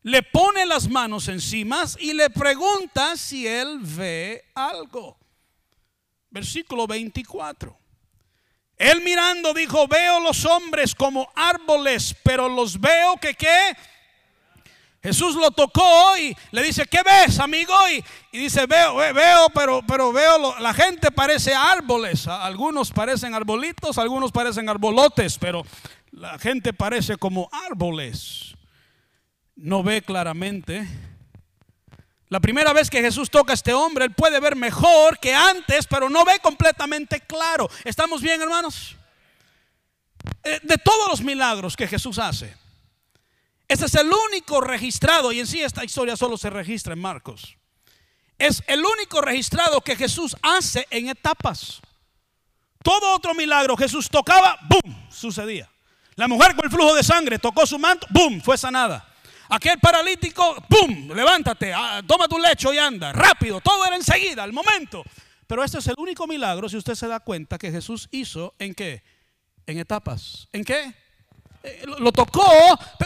le 0.04 0.24
pone 0.24 0.66
las 0.66 0.88
manos 0.90 1.28
encima 1.28 1.84
y 2.00 2.14
le 2.14 2.30
pregunta 2.30 3.18
si 3.18 3.46
él 3.46 3.80
ve 3.82 4.46
algo. 4.56 5.18
Versículo 6.30 6.88
24. 6.88 7.78
Él 8.78 9.02
mirando 9.02 9.54
dijo, 9.54 9.88
veo 9.88 10.22
los 10.22 10.46
hombres 10.46 10.96
como 10.96 11.30
árboles, 11.36 12.16
pero 12.24 12.48
los 12.48 12.80
veo 12.80 13.18
que 13.18 13.34
qué. 13.34 13.76
Jesús 15.02 15.36
lo 15.36 15.52
tocó 15.52 16.18
y 16.18 16.36
le 16.52 16.64
dice, 16.64 16.86
¿qué 16.86 17.02
ves, 17.04 17.40
amigo? 17.40 17.74
Y, 18.32 18.38
dice, 18.38 18.66
veo, 18.66 18.96
veo, 18.96 19.50
pero, 19.54 19.82
pero 19.86 20.12
veo, 20.12 20.60
la 20.60 20.74
gente 20.74 21.12
parece 21.12 21.54
árboles. 21.54 22.28
Algunos 22.28 22.92
parecen 22.92 23.34
arbolitos, 23.34 23.98
algunos 23.98 24.32
parecen 24.32 24.70
arbolotes, 24.70 25.38
pero 25.38 25.64
la 26.12 26.38
gente 26.38 26.74
parece 26.74 27.18
como 27.18 27.50
árboles 27.52 28.56
no 29.62 29.84
ve 29.84 30.02
claramente. 30.02 30.88
La 32.30 32.40
primera 32.40 32.74
vez 32.74 32.90
que 32.90 33.02
Jesús 33.02 33.30
toca 33.30 33.54
a 33.54 33.56
este 33.56 33.74
hombre, 33.74 34.06
él 34.06 34.14
puede 34.14 34.40
ver 34.40 34.56
mejor 34.56 35.20
que 35.20 35.34
antes, 35.34 35.88
pero 35.88 36.10
no 36.10 36.24
ve 36.24 36.40
completamente 36.42 37.22
claro. 37.22 37.70
¿Estamos 37.84 38.22
bien, 38.22 38.42
hermanos? 38.42 38.96
Eh, 40.44 40.60
de 40.64 40.78
todos 40.78 41.10
los 41.10 41.22
milagros 41.22 41.76
que 41.76 41.88
Jesús 41.88 42.20
hace, 42.20 42.56
este 43.68 43.86
es 43.86 43.96
el 43.96 44.12
único 44.12 44.62
registrado, 44.62 45.32
y 45.32 45.40
en 45.40 45.48
sí 45.48 45.62
esta 45.62 45.84
historia 45.84 46.16
solo 46.16 46.38
se 46.38 46.50
registra 46.50 46.94
en 46.94 47.00
Marcos. 47.00 47.58
Es 48.38 48.64
el 48.68 48.84
único 48.86 49.22
registrado 49.22 49.82
que 49.82 49.96
Jesús 49.96 50.36
hace 50.42 50.88
en 50.90 51.10
etapas. 51.10 51.82
Todo 52.82 53.14
otro 53.14 53.34
milagro 53.34 53.76
Jesús 53.76 54.10
tocaba, 54.10 54.58
¡boom! 54.68 55.08
sucedía. 55.12 55.70
La 56.16 56.28
mujer 56.28 56.56
con 56.56 56.66
el 56.66 56.72
flujo 56.72 56.96
de 56.96 57.04
sangre 57.04 57.38
tocó 57.40 57.66
su 57.66 57.78
manto, 57.78 58.08
¡boom! 58.10 58.42
fue 58.42 58.58
sanada. 58.58 59.09
Aquel 59.50 59.80
paralítico, 59.80 60.64
¡pum! 60.70 61.12
Levántate, 61.12 61.74
ah, 61.74 62.02
toma 62.06 62.28
tu 62.28 62.38
lecho 62.38 62.72
y 62.72 62.78
anda. 62.78 63.12
Rápido, 63.12 63.60
todo 63.62 63.84
era 63.86 63.96
enseguida, 63.96 64.44
al 64.44 64.54
momento. 64.54 65.04
Pero 65.48 65.64
este 65.64 65.80
es 65.80 65.88
el 65.88 65.96
único 65.98 66.28
milagro, 66.28 66.70
si 66.70 66.78
usted 66.78 66.94
se 66.94 67.08
da 67.08 67.20
cuenta, 67.20 67.58
que 67.58 67.72
Jesús 67.72 68.08
hizo 68.12 68.54
en 68.60 68.76
qué? 68.76 69.02
En 69.66 69.80
etapas. 69.80 70.48
¿En 70.54 70.64
qué? 70.64 70.94
Eh, 71.62 71.84
lo 71.86 72.14
tocó, 72.14 72.50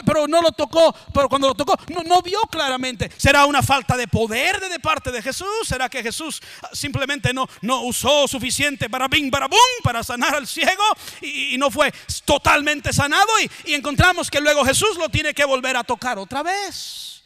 pero 0.06 0.28
no 0.28 0.40
lo 0.40 0.52
tocó, 0.52 0.94
pero 1.12 1.28
cuando 1.28 1.48
lo 1.48 1.56
tocó 1.56 1.76
no, 2.06 2.22
vio 2.22 2.40
claramente. 2.52 3.10
¿Será 3.18 3.46
una 3.46 3.64
falta 3.64 3.98
de 3.98 4.08
poder 4.08 4.60
de 4.60 4.80
parte 4.80 5.12
de 5.12 5.24
Jesús? 5.24 5.48
¿Será 5.66 5.90
que 5.90 6.04
Jesús 6.04 6.40
ah, 6.62 6.70
simplemente 6.72 7.34
no, 7.34 7.48
no 7.62 7.82
usó 7.82 8.28
suficiente 8.28 8.90
para 8.90 9.10
para 9.32 9.48
para 9.84 10.04
sanar 10.04 10.36
al 10.36 10.48
ciego 10.48 10.84
y, 11.22 11.58
no 11.58 11.72
fue 11.72 11.92
totalmente 12.26 12.94
sanado? 12.94 13.28
Y, 13.42 13.72
y 13.72 13.74
encontramos 13.74 14.30
que 14.30 14.40
luego 14.40 14.64
Jesús 14.64 14.98
lo 14.98 15.10
tiene 15.10 15.34
que 15.34 15.46
volver 15.46 15.76
a 15.76 15.84
tocar 15.84 16.20
otra 16.20 16.44
vez. 16.44 17.24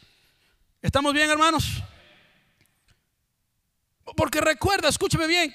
¿Estamos 0.80 1.12
bien, 1.12 1.28
hermanos? 1.28 1.82
Porque 4.16 4.40
recuerda, 4.40 4.88
escúcheme 4.88 5.26
bien, 5.26 5.54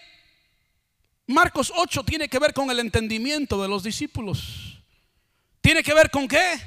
Marcos 1.25 1.73
8 1.75 2.03
tiene 2.03 2.29
que 2.29 2.37
ver 2.37 2.53
con 2.53 2.69
el 2.69 2.79
entendimiento 2.79 3.59
de 3.59 3.67
los 3.67 3.81
discípulos. 3.81 4.72
¿Tiene 5.63 5.81
que 5.81 5.93
ver 5.93 6.11
con 6.11 6.27
qué? 6.27 6.59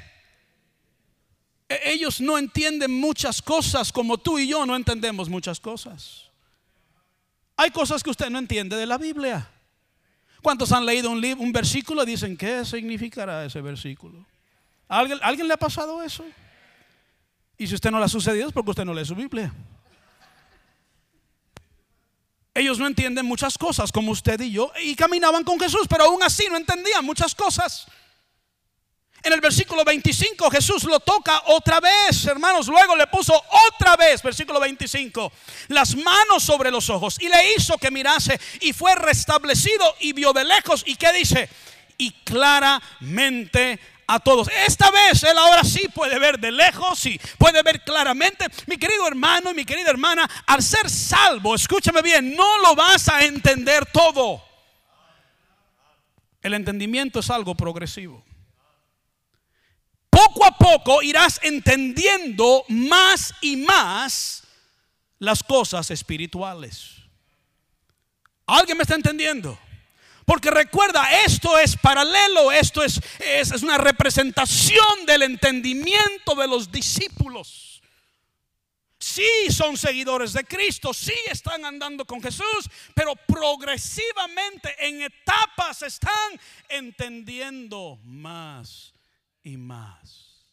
E-, 1.69 1.91
ellos 1.91 2.19
no 2.19 2.35
entienden 2.35 2.91
muchas 2.91 3.43
cosas 3.43 3.91
como 3.93 4.17
tú 4.17 4.39
y 4.39 4.47
yo 4.47 4.65
no 4.65 4.75
entendemos 4.75 5.29
muchas 5.29 5.59
cosas. 5.59 6.23
Hay 7.55 7.69
cosas 7.69 8.01
que 8.01 8.09
usted 8.09 8.31
no 8.31 8.39
entiende 8.39 8.75
de 8.75 8.87
la 8.87 8.97
Biblia. 8.97 9.47
¿Cuántos 10.41 10.71
han 10.71 10.83
leído 10.83 11.11
un, 11.11 11.21
libro, 11.21 11.43
un 11.43 11.51
versículo 11.51 12.01
y 12.03 12.07
dicen, 12.07 12.35
¿qué 12.35 12.65
significará 12.65 13.45
ese 13.45 13.61
versículo? 13.61 14.25
¿Alguien, 14.87 15.19
¿Alguien 15.21 15.47
le 15.47 15.53
ha 15.53 15.57
pasado 15.57 16.01
eso? 16.01 16.25
Y 17.55 17.67
si 17.67 17.75
usted 17.75 17.91
no 17.91 17.99
le 17.99 18.05
ha 18.05 18.09
sucedido 18.09 18.47
es 18.47 18.53
porque 18.53 18.71
usted 18.71 18.85
no 18.85 18.95
lee 18.95 19.05
su 19.05 19.15
Biblia. 19.15 19.53
Ellos 22.55 22.79
no 22.79 22.87
entienden 22.87 23.27
muchas 23.27 23.59
cosas 23.59 23.91
como 23.91 24.11
usted 24.11 24.41
y 24.41 24.51
yo 24.51 24.71
y 24.81 24.95
caminaban 24.95 25.43
con 25.43 25.59
Jesús, 25.59 25.85
pero 25.87 26.05
aún 26.05 26.23
así 26.23 26.47
no 26.49 26.57
entendían 26.57 27.05
muchas 27.05 27.35
cosas. 27.35 27.87
En 29.23 29.33
el 29.33 29.41
versículo 29.41 29.83
25 29.83 30.49
Jesús 30.51 30.83
lo 30.83 30.99
toca 30.99 31.41
otra 31.47 31.79
vez, 31.79 32.25
hermanos. 32.25 32.67
Luego 32.67 32.95
le 32.95 33.07
puso 33.07 33.33
otra 33.67 33.95
vez, 33.95 34.21
versículo 34.21 34.59
25, 34.59 35.31
las 35.69 35.95
manos 35.95 36.43
sobre 36.43 36.71
los 36.71 36.89
ojos 36.89 37.17
y 37.19 37.27
le 37.27 37.53
hizo 37.55 37.77
que 37.77 37.91
mirase 37.91 38.39
y 38.61 38.73
fue 38.73 38.95
restablecido 38.95 39.95
y 39.99 40.13
vio 40.13 40.33
de 40.33 40.45
lejos. 40.45 40.83
¿Y 40.85 40.95
qué 40.95 41.11
dice? 41.13 41.49
Y 41.97 42.11
claramente 42.23 43.79
a 44.07 44.19
todos. 44.19 44.49
Esta 44.65 44.89
vez 44.89 45.21
él 45.23 45.37
ahora 45.37 45.63
sí 45.63 45.87
puede 45.93 46.17
ver 46.17 46.39
de 46.39 46.51
lejos 46.51 47.05
y 47.05 47.19
puede 47.37 47.61
ver 47.61 47.83
claramente. 47.83 48.45
Mi 48.65 48.77
querido 48.77 49.05
hermano 49.07 49.51
y 49.51 49.55
mi 49.55 49.65
querida 49.65 49.89
hermana, 49.89 50.29
al 50.45 50.63
ser 50.63 50.89
salvo, 50.89 51.55
escúchame 51.55 52.01
bien, 52.01 52.35
no 52.35 52.59
lo 52.59 52.75
vas 52.75 53.09
a 53.09 53.23
entender 53.23 53.85
todo. 53.87 54.41
El 56.41 56.53
entendimiento 56.53 57.19
es 57.19 57.29
algo 57.29 57.55
progresivo. 57.55 58.23
Poco 60.09 60.45
a 60.45 60.57
poco 60.57 61.01
irás 61.01 61.39
entendiendo 61.43 62.63
más 62.69 63.33
y 63.41 63.57
más 63.57 64.43
las 65.19 65.43
cosas 65.43 65.91
espirituales. 65.91 66.95
¿Alguien 68.45 68.77
me 68.77 68.83
está 68.83 68.95
entendiendo? 68.95 69.59
Porque 70.25 70.51
recuerda, 70.51 71.21
esto 71.25 71.57
es 71.57 71.77
paralelo, 71.77 72.51
esto 72.51 72.83
es, 72.83 72.99
es, 73.19 73.63
una 73.63 73.77
representación 73.77 75.05
del 75.05 75.23
entendimiento 75.23 76.35
de 76.35 76.47
los 76.47 76.71
discípulos. 76.71 77.81
Sí 78.99 79.29
son 79.49 79.77
seguidores 79.77 80.33
de 80.33 80.43
Cristo, 80.43 80.93
sí 80.93 81.13
están 81.27 81.63
andando 81.63 82.03
con 82.03 82.21
Jesús, 82.21 82.69
pero 82.93 83.15
progresivamente 83.15 84.75
en 84.85 85.01
etapas 85.01 85.81
están 85.81 86.39
entendiendo 86.67 87.97
más 88.03 88.93
y 89.47 89.55
más. 89.55 90.45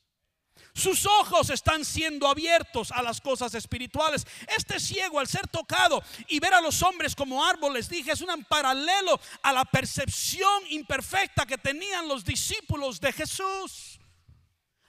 Sus 0.73 1.07
ojos 1.07 1.51
están 1.51 1.85
siendo 1.85 2.29
abiertos 2.29 2.91
a 2.93 3.03
las 3.03 3.21
cosas 3.21 3.55
espirituales. 3.55 4.27
Este 4.57 4.81
ciego 4.81 5.21
al 5.21 5.27
ser 5.27 5.47
tocado 5.49 6.03
y 6.29 6.41
ver 6.41 6.55
a 6.55 6.61
los 6.61 6.83
hombres 6.83 7.15
como 7.15 7.45
árboles, 7.45 7.89
dije, 7.89 8.13
es 8.13 8.21
un 8.21 8.45
paralelo 8.45 9.21
a 9.43 9.53
la 9.53 9.65
percepción 9.65 10.65
imperfecta 10.71 11.47
que 11.47 11.59
tenían 11.59 12.09
los 12.09 12.25
discípulos 12.25 13.01
de 13.01 13.13
Jesús. 13.13 14.01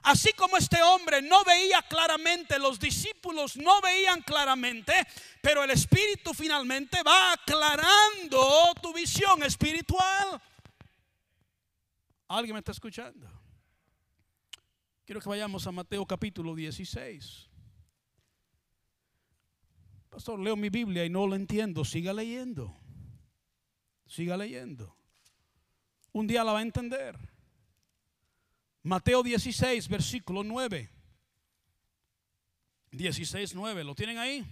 Así 0.02 0.34
como 0.34 0.58
este 0.58 0.82
hombre 0.84 1.22
no 1.24 1.44
veía 1.44 1.82
claramente, 1.84 2.60
los 2.60 2.80
discípulos 2.80 3.58
no 3.58 3.82
veían 3.82 4.22
claramente, 4.22 4.94
pero 5.42 5.64
el 5.64 5.72
Espíritu 5.72 6.32
finalmente 6.34 7.02
va 7.02 7.34
aclarando 7.34 8.74
tu 8.82 8.94
visión 8.94 9.42
espiritual. 9.42 10.40
¿Alguien 12.28 12.54
me 12.54 12.60
está 12.60 12.72
escuchando? 12.72 13.35
Quiero 15.06 15.22
que 15.22 15.30
vayamos 15.30 15.68
a 15.68 15.72
Mateo 15.72 16.04
capítulo 16.06 16.56
16. 16.56 17.48
Pastor, 20.10 20.40
leo 20.40 20.56
mi 20.56 20.70
Biblia 20.70 21.06
y 21.06 21.10
no 21.10 21.28
lo 21.28 21.36
entiendo. 21.36 21.86
Siga 21.86 22.12
leyendo. 22.12 22.76
Siga 24.08 24.36
leyendo. 24.36 24.96
Un 26.12 26.26
día 26.26 26.44
la 26.44 26.54
va 26.54 26.60
a 26.60 26.64
entender. 26.64 27.18
Mateo 28.82 29.22
16, 29.22 29.88
versículo 29.90 30.44
9. 30.44 30.90
16, 32.92 33.54
9. 33.54 33.84
¿Lo 33.84 33.94
tienen 33.94 34.18
ahí? 34.18 34.44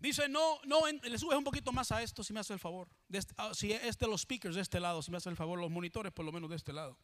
Dice, 0.00 0.28
no, 0.28 0.58
no, 0.64 0.80
le 0.86 1.18
subes 1.18 1.38
un 1.38 1.44
poquito 1.44 1.70
más 1.70 1.92
a 1.92 2.02
esto 2.02 2.24
si 2.24 2.32
me 2.32 2.40
hace 2.40 2.54
el 2.54 2.58
favor. 2.58 2.88
Este, 3.08 3.34
ah, 3.36 3.52
si 3.54 3.70
es 3.70 3.98
de 3.98 4.06
los 4.08 4.22
speakers 4.22 4.56
de 4.56 4.62
este 4.62 4.80
lado, 4.80 5.02
si 5.02 5.10
me 5.12 5.18
hace 5.18 5.28
el 5.28 5.36
favor, 5.36 5.60
los 5.60 5.70
monitores 5.70 6.12
por 6.12 6.24
lo 6.24 6.32
menos 6.32 6.50
de 6.50 6.56
este 6.56 6.72
lado. 6.72 6.98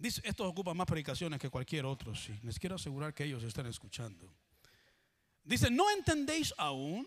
Dice, 0.00 0.22
estos 0.24 0.46
ocupan 0.46 0.74
más 0.78 0.86
predicaciones 0.86 1.38
que 1.38 1.50
cualquier 1.50 1.84
otro, 1.84 2.14
sí. 2.14 2.32
Les 2.42 2.58
quiero 2.58 2.76
asegurar 2.76 3.12
que 3.12 3.24
ellos 3.24 3.42
están 3.42 3.66
escuchando. 3.66 4.32
Dice, 5.44 5.70
¿no 5.70 5.90
entendéis 5.90 6.54
aún? 6.56 7.06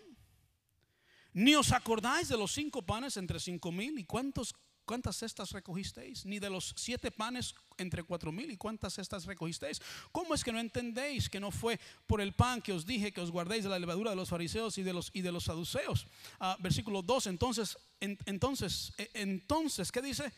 Ni 1.34 1.56
os 1.56 1.72
acordáis 1.72 2.28
de 2.28 2.38
los 2.38 2.52
cinco 2.52 2.84
panes 2.84 3.18
entre 3.18 3.40
cinco 3.40 3.72
mil 3.72 3.98
y 3.98 4.04
cuántos, 4.04 4.54
cuántas 4.86 5.18
cestas 5.18 5.50
recogisteis, 5.54 6.24
ni 6.28 6.38
de 6.38 6.52
los 6.52 6.76
siete 6.78 7.10
panes 7.10 7.56
entre 7.80 8.04
cuatro 8.04 8.32
mil 8.32 8.52
y 8.52 8.58
cuántas 8.58 8.94
cestas 8.94 9.26
recogisteis. 9.26 9.82
¿Cómo 10.12 10.36
es 10.36 10.44
que 10.44 10.52
no 10.52 10.60
entendéis 10.60 11.32
que 11.32 11.40
no 11.40 11.50
fue 11.50 11.80
por 12.06 12.22
el 12.22 12.34
pan 12.34 12.62
que 12.62 12.74
os 12.74 12.86
dije 12.86 13.12
que 13.12 13.22
os 13.22 13.32
guardéis 13.32 13.64
de 13.64 13.72
la 13.72 13.80
levadura 13.80 14.12
de 14.12 14.18
los 14.18 14.30
fariseos 14.30 14.78
y 14.78 14.84
de 14.84 14.94
los, 14.94 15.10
y 15.16 15.22
de 15.22 15.32
los 15.32 15.46
saduceos? 15.46 16.06
Ah, 16.40 16.58
versículo 16.60 17.02
2, 17.02 17.26
entonces, 17.26 17.76
entonces, 18.00 18.94
e, 19.00 19.10
entonces, 19.16 19.92
¿qué 19.92 20.04
dice? 20.04 20.32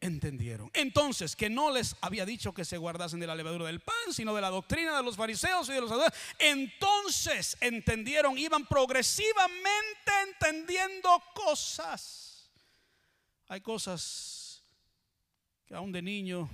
Entendieron. 0.00 0.70
Entonces, 0.74 1.34
que 1.34 1.50
no 1.50 1.70
les 1.70 1.96
había 2.00 2.24
dicho 2.24 2.54
que 2.54 2.64
se 2.64 2.76
guardasen 2.76 3.20
de 3.20 3.26
la 3.26 3.34
levadura 3.34 3.66
del 3.66 3.80
pan, 3.80 4.12
sino 4.12 4.34
de 4.34 4.40
la 4.40 4.50
doctrina 4.50 4.96
de 4.96 5.02
los 5.02 5.16
fariseos 5.16 5.68
y 5.68 5.72
de 5.72 5.80
los 5.80 5.92
Entonces 6.38 7.56
entendieron, 7.60 8.38
iban 8.38 8.66
progresivamente 8.66 10.12
entendiendo 10.28 11.10
cosas. 11.34 12.50
Hay 13.48 13.60
cosas 13.60 14.62
que 15.66 15.74
aún 15.74 15.92
de 15.92 16.02
niño 16.02 16.48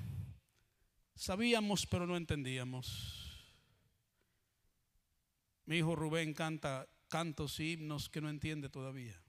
sabíamos, 1.15 1.87
pero 1.87 2.07
no 2.07 2.17
entendíamos. 2.17 3.25
Mi 5.67 5.79
hijo 5.79 5.97
Rubén 5.97 6.35
canta 6.35 6.87
cantos 7.09 7.59
y 7.61 7.73
himnos 7.73 8.09
que 8.09 8.21
no 8.21 8.29
entiende 8.29 8.69
todavía. 8.69 9.24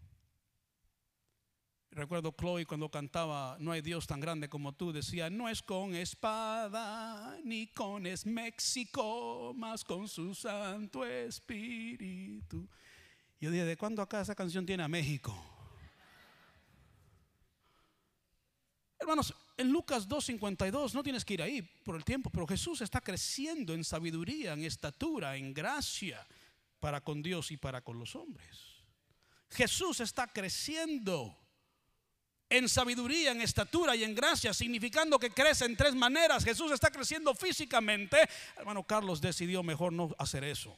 Recuerdo 1.96 2.36
Chloe 2.38 2.66
cuando 2.66 2.92
cantaba 2.92 3.56
No 3.62 3.72
hay 3.72 3.82
Dios 3.82 4.06
tan 4.06 4.20
grande 4.20 4.50
como 4.50 4.74
tú, 4.74 4.92
decía, 4.92 5.30
no 5.30 5.48
es 5.48 5.62
con 5.64 5.96
espada 5.96 7.40
ni 7.46 7.68
con 7.68 8.06
es 8.06 8.25
México, 8.25 9.54
más 9.56 9.86
con 9.86 10.10
su 10.10 10.36
Santo 10.36 11.06
Espíritu. 11.06 12.68
Yo 13.40 13.50
dije, 13.50 13.64
¿de 13.64 13.78
cuándo 13.78 14.02
acá 14.02 14.20
esa 14.20 14.36
canción 14.36 14.66
tiene 14.66 14.84
a 14.84 14.90
México? 14.90 15.34
Hermanos, 19.00 19.34
en 19.56 19.72
Lucas 19.72 20.06
2.52 20.06 20.94
no 20.94 21.02
tienes 21.02 21.24
que 21.24 21.36
ir 21.36 21.42
ahí 21.42 21.62
por 21.62 21.96
el 21.96 22.04
tiempo, 22.04 22.30
pero 22.30 22.46
Jesús 22.46 22.82
está 22.82 23.00
creciendo 23.00 23.74
en 23.74 23.86
sabiduría, 23.86 24.52
en 24.52 24.66
estatura, 24.66 25.38
en 25.38 25.54
gracia 25.54 26.28
para 26.82 27.00
con 27.00 27.22
Dios 27.22 27.52
y 27.52 27.58
para 27.58 27.80
con 27.80 27.98
los 27.98 28.18
hombres. 28.18 28.84
Jesús 29.50 30.02
está 30.02 30.28
creciendo 30.28 31.45
en 32.50 32.70
sabiduría, 32.70 33.32
en 33.32 33.42
estatura 33.42 33.96
y 33.96 34.04
en 34.04 34.16
gracia, 34.16 34.54
significando 34.54 35.18
que 35.20 35.32
crece 35.32 35.66
en 35.66 35.75
tres 35.75 35.96
maneras. 35.96 36.44
Jesús 36.44 36.72
está 36.72 36.92
creciendo 36.92 37.34
físicamente. 37.34 38.18
Hermano 38.56 38.84
Carlos 38.84 39.22
decidió 39.22 39.64
mejor 39.64 39.94
no 39.94 40.16
hacer 40.18 40.44
eso. 40.44 40.75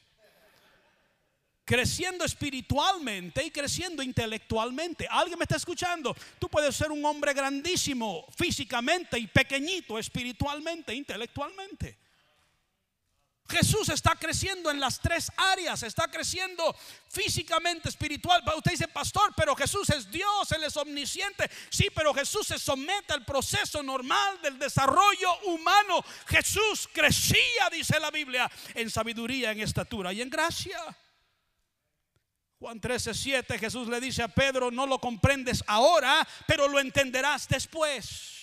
Creciendo 1.66 2.24
espiritualmente 2.24 3.44
y 3.44 3.52
creciendo 3.52 4.02
intelectualmente. 4.02 5.06
¿Alguien 5.10 5.38
me 5.38 5.44
está 5.44 5.58
escuchando? 5.58 6.16
Tú 6.40 6.48
puedes 6.48 6.74
ser 6.74 6.92
un 6.92 7.04
hombre 7.04 7.34
grandísimo 7.34 8.26
físicamente 8.38 9.20
y 9.20 9.28
pequeñito 9.28 10.00
espiritualmente, 10.00 10.96
intelectualmente. 10.96 12.07
Jesús 13.50 13.88
está 13.89 14.16
creciendo 14.16 14.70
en 14.70 14.80
las 14.80 15.00
tres 15.00 15.32
áreas, 15.38 15.82
está 15.84 16.10
creciendo 16.10 16.75
físicamente, 17.10 17.88
espiritual. 17.88 18.44
Usted 18.58 18.72
dice, 18.72 18.88
pastor, 18.89 19.34
pero 19.36 19.56
Jesús 19.56 19.89
es 19.89 20.12
Dios, 20.12 20.51
Él 20.51 20.63
es 20.63 20.75
omnisciente. 20.75 21.50
Sí, 21.70 21.88
pero 21.94 22.13
Jesús 22.13 22.48
se 22.48 22.60
somete 22.60 23.13
al 23.13 23.24
proceso 23.24 23.82
normal 23.82 24.42
del 24.42 24.60
desarrollo 24.60 25.39
humano. 25.46 26.04
Jesús 26.27 26.89
crecía, 26.92 27.70
dice 27.72 28.00
la 28.00 28.12
Biblia, 28.12 28.51
en 28.74 28.89
sabiduría, 28.89 29.51
en 29.51 29.62
estatura 29.62 30.12
y 30.12 30.22
en 30.22 30.30
gracia. 30.30 30.80
Juan 32.60 32.82
13, 32.82 33.13
7, 33.13 33.60
Jesús 33.60 33.88
le 33.88 34.01
dice 34.01 34.24
a 34.24 34.27
Pedro, 34.27 34.72
no 34.72 34.88
lo 34.88 35.00
comprendes 35.00 35.63
ahora, 35.68 36.27
pero 36.48 36.68
lo 36.68 36.80
entenderás 36.80 37.48
después. 37.48 38.37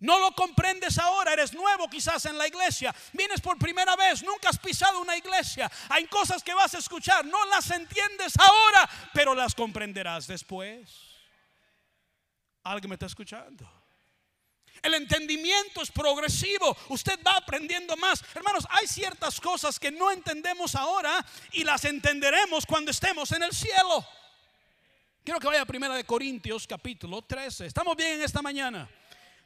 No 0.00 0.18
lo 0.18 0.32
comprendes 0.32 0.98
ahora, 0.98 1.34
eres 1.34 1.52
nuevo 1.52 1.88
quizás 1.88 2.24
en 2.24 2.38
la 2.38 2.48
iglesia, 2.48 2.94
vienes 3.12 3.40
por 3.40 3.58
primera 3.58 3.94
vez, 3.96 4.22
nunca 4.22 4.48
has 4.48 4.58
pisado 4.58 5.00
una 5.00 5.16
iglesia, 5.16 5.70
hay 5.90 6.06
cosas 6.06 6.42
que 6.42 6.54
vas 6.54 6.74
a 6.74 6.78
escuchar, 6.78 7.24
no 7.26 7.44
las 7.46 7.70
entiendes 7.70 8.32
ahora, 8.38 8.88
pero 9.12 9.34
las 9.34 9.54
comprenderás 9.54 10.26
después. 10.26 11.10
¿Alguien 12.62 12.88
me 12.88 12.94
está 12.94 13.06
escuchando? 13.06 13.70
El 14.82 14.94
entendimiento 14.94 15.82
es 15.82 15.90
progresivo. 15.90 16.74
Usted 16.88 17.18
va 17.26 17.32
aprendiendo 17.36 17.96
más. 17.96 18.24
Hermanos, 18.34 18.66
hay 18.70 18.86
ciertas 18.86 19.40
cosas 19.40 19.78
que 19.78 19.90
no 19.90 20.10
entendemos 20.10 20.74
ahora 20.74 21.24
y 21.52 21.64
las 21.64 21.84
entenderemos 21.84 22.64
cuando 22.64 22.90
estemos 22.90 23.30
en 23.32 23.42
el 23.42 23.52
cielo. 23.52 24.06
Quiero 25.22 25.38
que 25.38 25.46
vaya 25.46 25.62
a 25.62 25.66
Primera 25.66 25.94
de 25.94 26.04
Corintios 26.04 26.66
capítulo 26.66 27.22
13. 27.22 27.66
Estamos 27.66 27.94
bien 27.94 28.12
en 28.12 28.22
esta 28.22 28.40
mañana. 28.40 28.88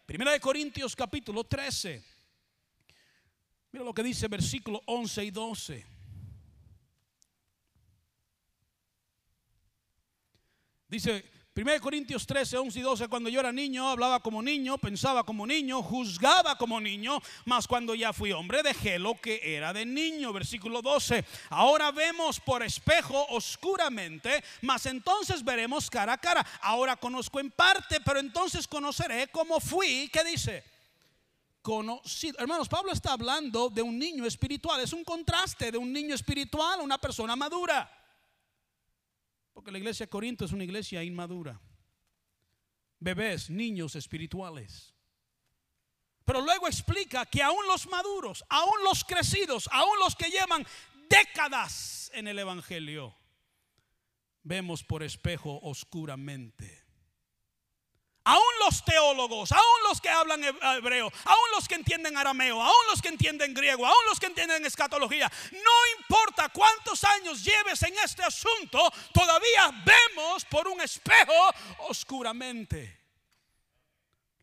Primera 0.07 0.33
de 0.33 0.41
Corintios 0.41 0.95
capítulo 0.95 1.45
13. 1.45 2.05
Mira 3.73 3.85
lo 3.85 3.95
que 3.95 4.03
dice 4.03 4.29
versículo 4.29 4.83
11 4.87 5.25
y 5.25 5.31
12. 5.31 5.87
Dice 10.89 11.34
1 11.57 11.81
Corintios 11.81 12.27
13, 12.27 12.59
11 12.59 12.79
y 12.81 12.83
12, 12.83 13.07
cuando 13.07 13.31
yo 13.31 13.39
era 13.39 13.53
niño, 13.53 13.89
hablaba 13.89 14.19
como 14.19 14.43
niño, 14.43 14.77
pensaba 14.77 15.23
como 15.23 15.47
niño, 15.47 15.85
juzgaba 15.85 16.59
como 16.59 16.81
niño, 16.81 17.23
mas 17.45 17.69
cuando 17.69 17.95
ya 17.95 18.13
fui 18.13 18.33
hombre 18.33 18.65
dejé 18.65 18.99
lo 18.99 19.15
que 19.21 19.41
era 19.41 19.73
de 19.73 19.87
niño. 19.87 20.33
Versículo 20.33 20.83
12, 20.83 21.25
ahora 21.51 21.93
vemos 21.93 22.41
por 22.41 22.65
espejo 22.65 23.25
oscuramente, 23.29 24.43
mas 24.63 24.87
entonces 24.87 25.45
veremos 25.45 25.89
cara 25.89 26.15
a 26.15 26.19
cara. 26.19 26.45
Ahora 26.61 26.97
conozco 26.97 27.39
en 27.39 27.53
parte, 27.53 28.01
pero 28.01 28.19
entonces 28.19 28.67
conoceré 28.67 29.29
como 29.29 29.61
fui. 29.61 30.11
¿Qué 30.13 30.25
dice? 30.25 30.65
Conocido. 31.63 32.37
Hermanos, 32.41 32.69
Pablo 32.69 32.91
está 32.91 33.13
hablando 33.13 33.71
de 33.71 33.81
un 33.81 33.97
niño 33.97 34.27
espiritual. 34.27 34.81
Es 34.81 34.93
un 34.93 35.05
contraste 35.05 35.71
de 35.71 35.79
un 35.79 35.93
niño 35.93 36.17
espiritual 36.17 36.81
a 36.81 36.83
una 36.83 36.99
persona 36.99 37.37
madura. 37.37 38.04
Porque 39.55 39.71
la 39.71 39.79
iglesia 39.79 40.05
de 40.05 40.11
Corinto 40.11 40.45
es 40.45 40.53
una 40.53 40.65
iglesia 40.65 41.03
inmadura. 41.03 41.59
Bebés, 42.99 43.49
niños 43.49 43.97
espirituales. 43.97 44.93
Pero 46.25 46.41
luego 46.41 46.67
explica 46.67 47.25
que 47.27 47.43
aún 47.43 47.67
los 47.67 47.87
maduros, 47.87 48.45
aún 48.49 48.83
los 48.83 49.05
crecidos, 49.05 49.69
aún 49.73 49.99
los 50.01 50.17
que 50.17 50.31
llevan 50.31 50.67
décadas 51.09 52.11
en 52.15 52.29
el 52.29 52.39
Evangelio, 52.39 53.15
vemos 54.43 54.83
por 54.83 55.03
espejo 55.03 55.61
oscuramente. 55.63 56.84
Aún 58.27 58.43
los 58.65 58.83
teólogos, 58.83 59.53
aún 59.53 59.83
los 59.87 60.01
que 60.01 60.09
hablan 60.09 60.43
hebreo, 60.43 61.13
aún 61.25 61.51
los 61.55 61.69
que 61.69 61.75
entienden 61.75 62.17
arameo, 62.17 62.63
aún 62.63 62.87
los 62.91 63.03
que 63.03 63.09
entienden 63.09 63.53
griego, 63.53 63.85
aún 63.85 64.05
los 64.09 64.19
que 64.19 64.27
entienden 64.27 64.65
escatología, 64.65 65.31
no 65.53 66.01
importa 66.01 66.49
cuántos 66.49 67.05
años 67.05 67.45
lleves 67.45 67.83
en 67.83 67.93
este 68.03 68.23
asunto, 68.23 68.91
todavía 69.13 69.71
vemos 69.85 70.43
por 70.47 70.67
un 70.69 70.81
espejo 70.81 71.33
oscuramente. 71.89 72.99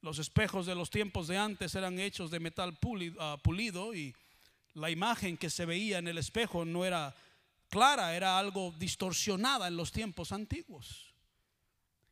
Los 0.01 0.19
espejos 0.19 0.67
de 0.67 0.75
los 0.75 0.91
tiempos 0.91 1.27
de 1.27 1.39
antes 1.39 1.73
eran 1.73 1.97
hechos 1.97 2.29
de 2.29 2.39
metal 2.39 2.77
ah, 3.19 3.37
pulido, 3.41 3.95
y 3.95 4.15
la 4.75 4.91
imagen 4.91 5.37
que 5.37 5.49
se 5.49 5.65
veía 5.65 5.97
en 5.97 6.07
el 6.07 6.19
espejo 6.19 6.65
no 6.65 6.85
era 6.85 7.15
clara, 7.69 8.15
era 8.15 8.37
algo 8.37 8.75
distorsionada 8.77 9.67
en 9.67 9.75
los 9.75 9.91
tiempos 9.91 10.31
antiguos. 10.31 11.10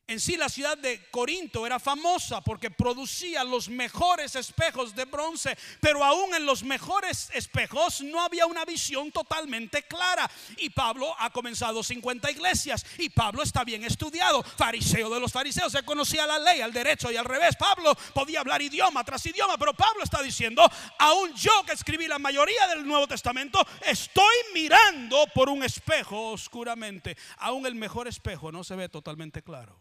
En 0.10 0.20
sí 0.20 0.38
la 0.38 0.50
ciudad 0.50 0.76
de 0.76 1.08
Corinto 1.12 1.68
era 1.68 1.78
famosa 1.78 2.42
porque 2.42 2.72
producía 2.72 3.44
los 3.44 3.70
mejores 3.70 4.36
espejos 4.36 4.96
de 4.96 5.06
bronce, 5.06 5.56
pero 5.80 6.04
aún 6.04 6.34
en 6.34 6.48
los 6.48 6.64
mejores 6.64 7.30
espejos 7.32 8.02
no 8.02 8.20
había 8.20 8.48
una 8.48 8.66
visión 8.66 9.12
totalmente 9.12 9.84
clara. 9.84 10.28
Y 10.58 10.72
Pablo 10.72 11.14
ha 11.20 11.30
comenzado 11.30 11.84
50 11.84 12.32
iglesias 12.32 12.84
y 12.98 13.10
Pablo 13.10 13.44
está 13.44 13.64
bien 13.64 13.84
estudiado, 13.84 14.42
fariseo 14.42 15.12
de 15.12 15.20
los 15.20 15.32
fariseos, 15.32 15.72
se 15.72 15.84
conocía 15.84 16.26
la 16.26 16.40
ley 16.40 16.62
al 16.62 16.74
derecho 16.74 17.12
y 17.12 17.16
al 17.16 17.26
revés. 17.26 17.56
Pablo 17.56 17.94
podía 18.16 18.40
hablar 18.40 18.64
idioma 18.64 19.04
tras 19.04 19.24
idioma, 19.28 19.60
pero 19.60 19.76
Pablo 19.76 20.04
está 20.04 20.24
diciendo, 20.24 20.68
aún 20.98 21.36
yo 21.36 21.52
que 21.68 21.74
escribí 21.74 22.08
la 22.08 22.18
mayoría 22.18 22.68
del 22.70 22.84
Nuevo 22.88 23.08
Testamento, 23.08 23.64
estoy 23.86 24.36
mirando 24.56 25.28
por 25.36 25.50
un 25.50 25.62
espejo 25.62 26.32
oscuramente. 26.32 27.16
Aún 27.38 27.68
el 27.68 27.76
mejor 27.76 28.08
espejo 28.08 28.52
no 28.52 28.64
se 28.64 28.76
ve 28.76 28.90
totalmente 28.90 29.44
claro. 29.44 29.80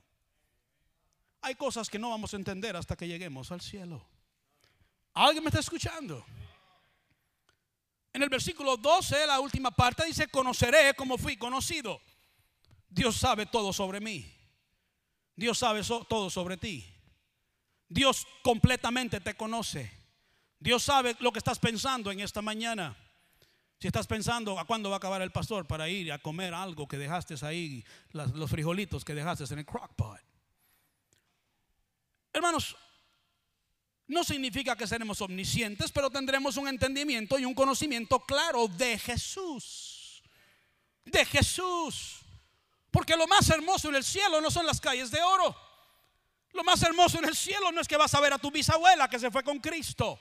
Hay 1.48 1.54
cosas 1.54 1.88
que 1.88 1.98
no 1.98 2.10
vamos 2.10 2.34
a 2.34 2.36
entender 2.36 2.76
hasta 2.76 2.94
que 2.94 3.08
lleguemos 3.08 3.50
al 3.50 3.62
cielo. 3.62 4.06
¿Alguien 5.14 5.42
me 5.42 5.48
está 5.48 5.60
escuchando? 5.60 6.22
En 8.12 8.22
el 8.22 8.28
versículo 8.28 8.76
12, 8.76 9.26
la 9.26 9.40
última 9.40 9.70
parte 9.70 10.04
dice, 10.04 10.28
conoceré 10.28 10.92
como 10.92 11.16
fui 11.16 11.38
conocido. 11.38 12.02
Dios 12.86 13.16
sabe 13.16 13.46
todo 13.46 13.72
sobre 13.72 13.98
mí. 13.98 14.30
Dios 15.34 15.56
sabe 15.56 15.80
todo 16.06 16.28
sobre 16.28 16.58
ti. 16.58 16.84
Dios 17.88 18.26
completamente 18.42 19.18
te 19.18 19.34
conoce. 19.34 19.90
Dios 20.58 20.82
sabe 20.82 21.16
lo 21.20 21.32
que 21.32 21.38
estás 21.38 21.58
pensando 21.58 22.10
en 22.10 22.20
esta 22.20 22.42
mañana. 22.42 22.94
Si 23.80 23.86
estás 23.86 24.06
pensando 24.06 24.58
a 24.58 24.66
cuándo 24.66 24.90
va 24.90 24.96
a 24.96 24.98
acabar 24.98 25.22
el 25.22 25.32
pastor 25.32 25.66
para 25.66 25.88
ir 25.88 26.12
a 26.12 26.18
comer 26.18 26.52
algo 26.52 26.86
que 26.86 26.98
dejaste 26.98 27.36
ahí, 27.46 27.82
los 28.12 28.50
frijolitos 28.50 29.02
que 29.02 29.14
dejaste 29.14 29.44
en 29.50 29.60
el 29.60 29.64
crockpot. 29.64 30.27
Hermanos, 32.38 32.76
no 34.06 34.22
significa 34.22 34.76
que 34.76 34.86
seremos 34.86 35.20
omniscientes, 35.20 35.90
pero 35.90 36.08
tendremos 36.08 36.56
un 36.56 36.68
entendimiento 36.68 37.38
y 37.38 37.44
un 37.44 37.52
conocimiento 37.52 38.20
claro 38.20 38.68
de 38.68 38.96
Jesús. 38.96 40.22
De 41.04 41.24
Jesús. 41.24 42.20
Porque 42.92 43.16
lo 43.16 43.26
más 43.26 43.50
hermoso 43.50 43.88
en 43.88 43.96
el 43.96 44.04
cielo 44.04 44.40
no 44.40 44.50
son 44.50 44.66
las 44.66 44.80
calles 44.80 45.10
de 45.10 45.20
oro. 45.20 45.54
Lo 46.52 46.62
más 46.62 46.80
hermoso 46.82 47.18
en 47.18 47.24
el 47.24 47.36
cielo 47.36 47.72
no 47.72 47.80
es 47.80 47.88
que 47.88 47.96
vas 47.96 48.14
a 48.14 48.20
ver 48.20 48.32
a 48.32 48.38
tu 48.38 48.50
bisabuela 48.50 49.08
que 49.08 49.18
se 49.18 49.30
fue 49.30 49.42
con 49.42 49.58
Cristo. 49.58 50.18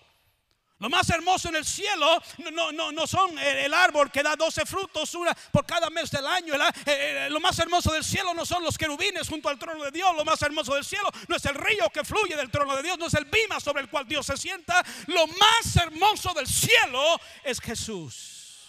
Lo 0.80 0.90
más 0.90 1.10
hermoso 1.10 1.50
en 1.50 1.56
el 1.56 1.66
cielo 1.66 2.22
no, 2.54 2.72
no, 2.72 2.92
no 2.92 3.08
son 3.08 3.38
el, 3.40 3.74
árbol 3.74 4.12
que 4.12 4.22
da 4.22 4.36
12 4.36 4.64
frutos 4.66 5.16
una 5.16 5.34
por 5.52 5.66
cada 5.66 5.90
mes 5.90 6.12
del 6.12 6.26
año. 6.28 6.54
Eh, 6.54 6.72
eh, 6.86 7.30
lo 7.32 7.40
más 7.40 7.58
hermoso 7.58 7.92
del 7.92 8.04
cielo 8.04 8.34
no 8.36 8.46
son 8.46 8.64
los 8.64 8.78
querubines 8.78 9.28
junto 9.28 9.50
al 9.50 9.58
trono 9.58 9.84
de 9.84 9.92
Dios. 9.92 10.16
Lo 10.16 10.24
más 10.24 10.40
hermoso 10.44 10.76
del 10.76 10.86
cielo 10.86 11.10
no 11.28 11.36
es 11.36 11.46
el 11.46 11.56
río 11.56 11.90
que 11.92 12.04
fluye 12.04 12.36
del 12.36 12.52
trono 12.52 12.76
de 12.76 12.84
Dios, 12.84 13.00
no 13.00 13.08
es 13.08 13.14
el 13.16 13.26
bima 13.26 13.60
sobre 13.60 13.82
el 13.82 13.90
cual 13.90 14.08
Dios 14.08 14.28
se 14.28 14.38
sienta. 14.38 14.84
Lo 15.08 15.26
más 15.26 15.76
hermoso 15.76 16.34
del 16.36 16.48
cielo 16.48 17.20
es 17.44 17.60
Jesús. 17.60 18.68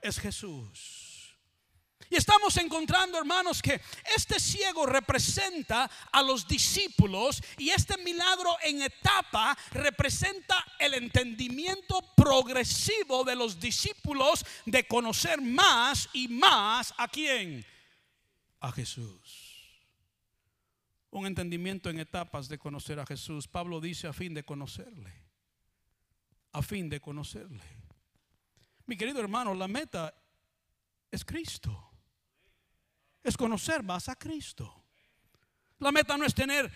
Es 0.00 0.20
Jesús. 0.20 1.05
Y 2.08 2.16
estamos 2.16 2.56
encontrando, 2.56 3.18
hermanos, 3.18 3.60
que 3.60 3.80
este 4.14 4.38
ciego 4.38 4.86
representa 4.86 5.90
a 6.12 6.22
los 6.22 6.46
discípulos 6.46 7.42
y 7.58 7.70
este 7.70 7.96
milagro 7.98 8.56
en 8.62 8.82
etapa 8.82 9.56
representa 9.72 10.64
el 10.78 10.94
entendimiento 10.94 12.00
progresivo 12.14 13.24
de 13.24 13.34
los 13.34 13.58
discípulos 13.58 14.44
de 14.64 14.86
conocer 14.86 15.40
más 15.40 16.08
y 16.12 16.28
más 16.28 16.94
a 16.96 17.08
quién? 17.08 17.64
A 18.60 18.70
Jesús. 18.70 19.54
Un 21.10 21.26
entendimiento 21.26 21.90
en 21.90 21.98
etapas 21.98 22.48
de 22.48 22.58
conocer 22.58 23.00
a 23.00 23.06
Jesús. 23.06 23.48
Pablo 23.48 23.80
dice 23.80 24.06
a 24.06 24.12
fin 24.12 24.32
de 24.32 24.44
conocerle. 24.44 25.12
A 26.52 26.62
fin 26.62 26.88
de 26.88 27.00
conocerle. 27.00 27.64
Mi 28.86 28.96
querido 28.96 29.20
hermano, 29.20 29.54
la 29.54 29.66
meta 29.66 30.14
es 31.10 31.24
Cristo 31.24 31.85
es 33.28 33.36
conocer 33.36 33.82
más 33.82 34.08
a 34.08 34.16
Cristo. 34.16 34.84
La 35.78 35.92
meta 35.92 36.16
no 36.16 36.24
es 36.24 36.34
tener 36.34 36.70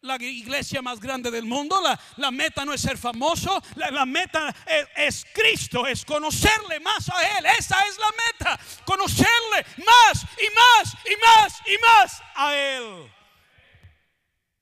la 0.00 0.16
iglesia 0.16 0.82
más 0.82 1.00
grande 1.00 1.30
del 1.30 1.46
mundo, 1.46 1.76
la, 2.16 2.30
meta 2.30 2.64
no 2.64 2.74
es 2.74 2.80
ser 2.82 2.98
famoso, 2.98 3.62
la, 3.74 4.04
meta 4.04 4.54
es, 4.66 4.86
es, 4.96 5.26
Cristo, 5.32 5.86
es 5.86 6.04
conocerle 6.04 6.78
más 6.80 7.08
a 7.08 7.38
Él. 7.38 7.46
Esa 7.58 7.80
es 7.88 7.98
la 7.98 8.10
meta, 8.10 8.60
conocerle 8.84 9.64
más 9.78 10.26
y 10.38 10.54
más 10.54 10.94
y 11.06 11.16
más 11.24 11.62
y 11.66 11.78
más 11.78 12.22
a 12.36 12.54
Él. 12.54 13.12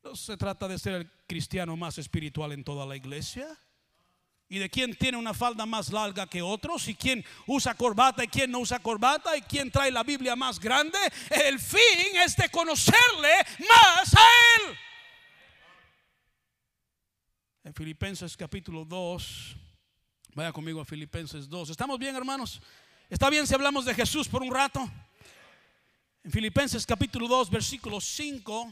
No 0.05 0.17
se 0.17 0.37
trata 0.37 0.69
de 0.69 0.79
ser 0.79 0.95
el 0.95 1.11
cristiano 1.27 1.77
más 1.77 1.99
espiritual 1.99 2.53
en 2.53 2.63
toda 2.65 2.87
la 2.87 2.97
iglesia 2.97 3.47
y 4.53 4.59
de 4.59 4.69
quién 4.69 4.95
tiene 4.95 5.17
una 5.17 5.33
falda 5.33 5.65
más 5.65 5.91
larga 5.91 6.27
que 6.27 6.43
otros, 6.43 6.87
y 6.87 6.95
quién 6.95 7.25
usa 7.47 7.75
corbata 7.75 8.23
y 8.23 8.29
quién 8.29 8.51
no 8.51 8.59
usa 8.59 8.79
corbata, 8.81 9.35
y 9.35 9.41
quién 9.41 9.71
trae 9.71 9.91
la 9.91 10.03
Biblia 10.03 10.37
más 10.37 10.61
grande. 10.61 10.99
El 11.31 11.59
fin 11.59 12.21
es 12.23 12.37
de 12.37 12.51
conocerle 12.51 13.33
más 13.61 14.13
a 14.13 14.21
Él. 14.59 14.77
En 17.65 17.73
Filipenses 17.73 18.37
capítulo 18.37 18.85
2, 18.85 19.57
vaya 20.35 20.53
conmigo 20.53 20.83
a 20.83 20.85
Filipenses 20.85 21.49
2. 21.49 21.71
¿Estamos 21.71 21.99
bien, 21.99 22.15
hermanos? 22.15 22.61
¿Está 23.09 23.31
bien 23.31 23.47
si 23.47 23.55
hablamos 23.55 23.87
de 23.87 23.95
Jesús 23.95 24.29
por 24.29 24.43
un 24.43 24.53
rato? 24.53 24.87
En 26.23 26.31
Filipenses 26.31 26.85
capítulo 26.85 27.27
2, 27.27 27.49
versículo 27.49 28.03
5, 28.03 28.71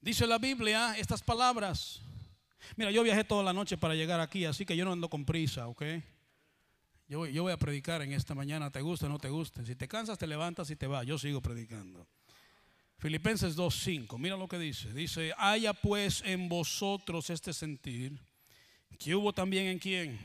dice 0.00 0.26
la 0.26 0.38
Biblia 0.38 0.98
estas 0.98 1.22
palabras. 1.22 2.00
Mira, 2.76 2.90
yo 2.90 3.02
viajé 3.02 3.24
toda 3.24 3.42
la 3.42 3.52
noche 3.52 3.76
para 3.76 3.94
llegar 3.94 4.20
aquí, 4.20 4.44
así 4.44 4.64
que 4.64 4.76
yo 4.76 4.84
no 4.84 4.92
ando 4.92 5.08
con 5.08 5.24
prisa, 5.24 5.68
¿ok? 5.68 5.82
Yo, 7.06 7.26
yo 7.26 7.42
voy 7.42 7.52
a 7.52 7.58
predicar 7.58 8.02
en 8.02 8.12
esta 8.12 8.34
mañana, 8.34 8.70
te 8.70 8.80
guste 8.80 9.06
o 9.06 9.08
no 9.08 9.18
te 9.18 9.28
guste. 9.28 9.64
Si 9.64 9.76
te 9.76 9.86
cansas, 9.88 10.18
te 10.18 10.26
levantas 10.26 10.70
y 10.70 10.76
te 10.76 10.86
vas. 10.86 11.06
Yo 11.06 11.18
sigo 11.18 11.40
predicando. 11.40 12.06
Filipenses 12.98 13.56
2.5, 13.56 14.18
mira 14.18 14.36
lo 14.36 14.48
que 14.48 14.58
dice. 14.58 14.92
Dice, 14.92 15.32
haya 15.36 15.74
pues 15.74 16.22
en 16.24 16.48
vosotros 16.48 17.28
este 17.28 17.52
sentir 17.52 18.18
que 18.98 19.14
hubo 19.14 19.32
también 19.32 19.66
en 19.66 19.78
quién? 19.78 20.18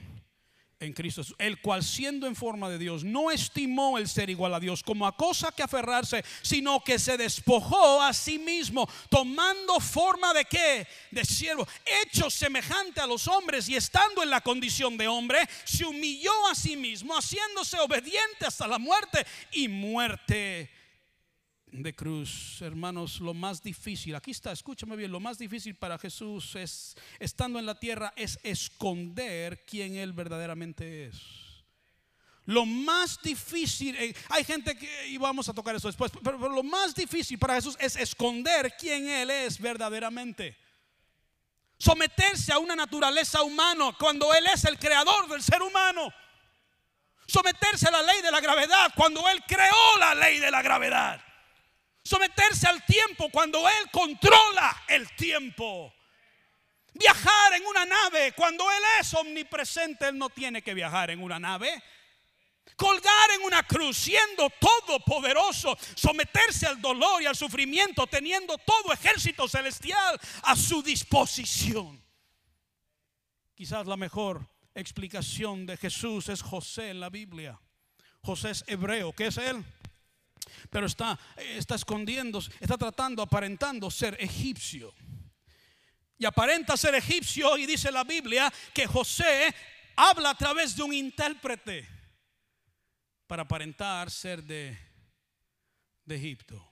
En 0.79 0.93
Cristo, 0.93 1.21
el 1.37 1.59
cual 1.59 1.83
siendo 1.83 2.25
en 2.25 2.35
forma 2.35 2.69
de 2.69 2.77
Dios, 2.77 3.03
no 3.03 3.31
estimó 3.31 3.97
el 3.97 4.07
ser 4.07 4.29
igual 4.29 4.53
a 4.53 4.59
Dios 4.59 4.81
como 4.81 5.05
a 5.05 5.15
cosa 5.15 5.51
que 5.51 5.61
aferrarse, 5.63 6.23
sino 6.41 6.81
que 6.83 6.97
se 6.97 7.17
despojó 7.17 8.01
a 8.01 8.13
sí 8.13 8.39
mismo, 8.39 8.87
tomando 9.09 9.79
forma 9.81 10.33
de 10.33 10.45
qué? 10.45 10.87
De 11.11 11.25
siervo, 11.25 11.67
hecho 12.03 12.29
semejante 12.29 13.01
a 13.01 13.07
los 13.07 13.27
hombres 13.27 13.67
y 13.67 13.75
estando 13.75 14.23
en 14.23 14.29
la 14.29 14.41
condición 14.41 14.97
de 14.97 15.09
hombre, 15.09 15.39
se 15.65 15.85
humilló 15.85 16.31
a 16.49 16.55
sí 16.55 16.77
mismo, 16.77 17.13
haciéndose 17.13 17.77
obediente 17.79 18.45
hasta 18.45 18.67
la 18.67 18.79
muerte 18.79 19.25
y 19.51 19.67
muerte 19.67 20.78
de 21.71 21.95
cruz, 21.95 22.61
hermanos, 22.61 23.19
lo 23.19 23.33
más 23.33 23.61
difícil, 23.61 24.15
aquí 24.15 24.31
está, 24.31 24.51
escúchame 24.51 24.95
bien, 24.95 25.11
lo 25.11 25.19
más 25.19 25.37
difícil 25.37 25.75
para 25.75 25.97
Jesús 25.97 26.55
es, 26.55 26.95
estando 27.19 27.59
en 27.59 27.65
la 27.65 27.79
tierra, 27.79 28.13
es 28.15 28.39
esconder 28.43 29.65
quién 29.65 29.95
Él 29.95 30.13
verdaderamente 30.13 31.05
es. 31.05 31.21
Lo 32.45 32.65
más 32.65 33.21
difícil, 33.21 33.95
eh, 33.95 34.15
hay 34.29 34.43
gente 34.43 34.75
que, 34.75 35.07
y 35.07 35.17
vamos 35.17 35.47
a 35.49 35.53
tocar 35.53 35.75
eso 35.75 35.87
después, 35.87 36.11
pero, 36.23 36.39
pero 36.39 36.49
lo 36.49 36.63
más 36.63 36.95
difícil 36.95 37.37
para 37.37 37.55
Jesús 37.55 37.77
es 37.79 37.95
esconder 37.95 38.73
quién 38.77 39.07
Él 39.07 39.29
es 39.29 39.59
verdaderamente. 39.59 40.57
Someterse 41.77 42.51
a 42.51 42.57
una 42.57 42.75
naturaleza 42.75 43.43
humana 43.43 43.95
cuando 43.97 44.33
Él 44.33 44.47
es 44.47 44.65
el 44.65 44.79
creador 44.79 45.29
del 45.29 45.43
ser 45.43 45.61
humano. 45.61 46.11
Someterse 47.27 47.87
a 47.87 47.91
la 47.91 48.01
ley 48.01 48.21
de 48.23 48.31
la 48.31 48.41
gravedad 48.41 48.91
cuando 48.95 49.29
Él 49.29 49.43
creó 49.47 49.97
la 49.99 50.15
ley 50.15 50.39
de 50.39 50.49
la 50.49 50.63
gravedad 50.63 51.21
someterse 52.09 52.67
al 52.67 52.83
tiempo 52.85 53.29
cuando 53.29 53.59
Él 53.69 53.91
controla 53.91 54.83
el 54.87 55.07
tiempo. 55.15 55.93
Viajar 56.91 57.53
en 57.53 57.65
una 57.67 57.85
nave 57.85 58.33
cuando 58.35 58.63
Él 58.71 58.83
es 58.99 59.13
omnipresente, 59.13 60.07
Él 60.07 60.17
no 60.17 60.31
tiene 60.31 60.63
que 60.63 60.73
viajar 60.73 61.11
en 61.11 61.21
una 61.21 61.37
nave. 61.37 61.83
Colgar 62.75 63.31
en 63.35 63.43
una 63.43 63.61
cruz 63.61 63.95
siendo 63.97 64.49
todopoderoso, 64.49 65.77
someterse 65.95 66.65
al 66.65 66.81
dolor 66.81 67.21
y 67.21 67.27
al 67.27 67.35
sufrimiento, 67.35 68.07
teniendo 68.07 68.57
todo 68.57 68.91
ejército 68.91 69.47
celestial 69.47 70.19
a 70.43 70.55
su 70.55 70.81
disposición. 70.81 72.03
Quizás 73.53 73.85
la 73.85 73.97
mejor 73.97 74.47
explicación 74.73 75.67
de 75.67 75.77
Jesús 75.77 76.29
es 76.29 76.41
José 76.41 76.89
en 76.89 77.01
la 77.01 77.09
Biblia. 77.09 77.59
José 78.21 78.51
es 78.51 78.63
hebreo, 78.67 79.13
¿qué 79.13 79.27
es 79.27 79.37
él? 79.37 79.63
Pero 80.69 80.85
está, 80.85 81.19
está 81.37 81.75
escondiendo, 81.75 82.39
está 82.59 82.77
tratando, 82.77 83.21
aparentando 83.21 83.89
ser 83.91 84.17
egipcio. 84.19 84.93
Y 86.17 86.25
aparenta 86.25 86.75
ser 86.75 86.95
egipcio 86.95 87.57
y 87.57 87.65
dice 87.65 87.91
la 87.91 88.03
Biblia 88.03 88.51
que 88.73 88.85
José 88.87 89.53
habla 89.95 90.31
a 90.31 90.37
través 90.37 90.75
de 90.75 90.83
un 90.83 90.93
intérprete 90.93 91.87
para 93.27 93.43
aparentar 93.43 94.09
ser 94.09 94.43
de, 94.43 94.77
de 96.03 96.15
Egipto. 96.15 96.65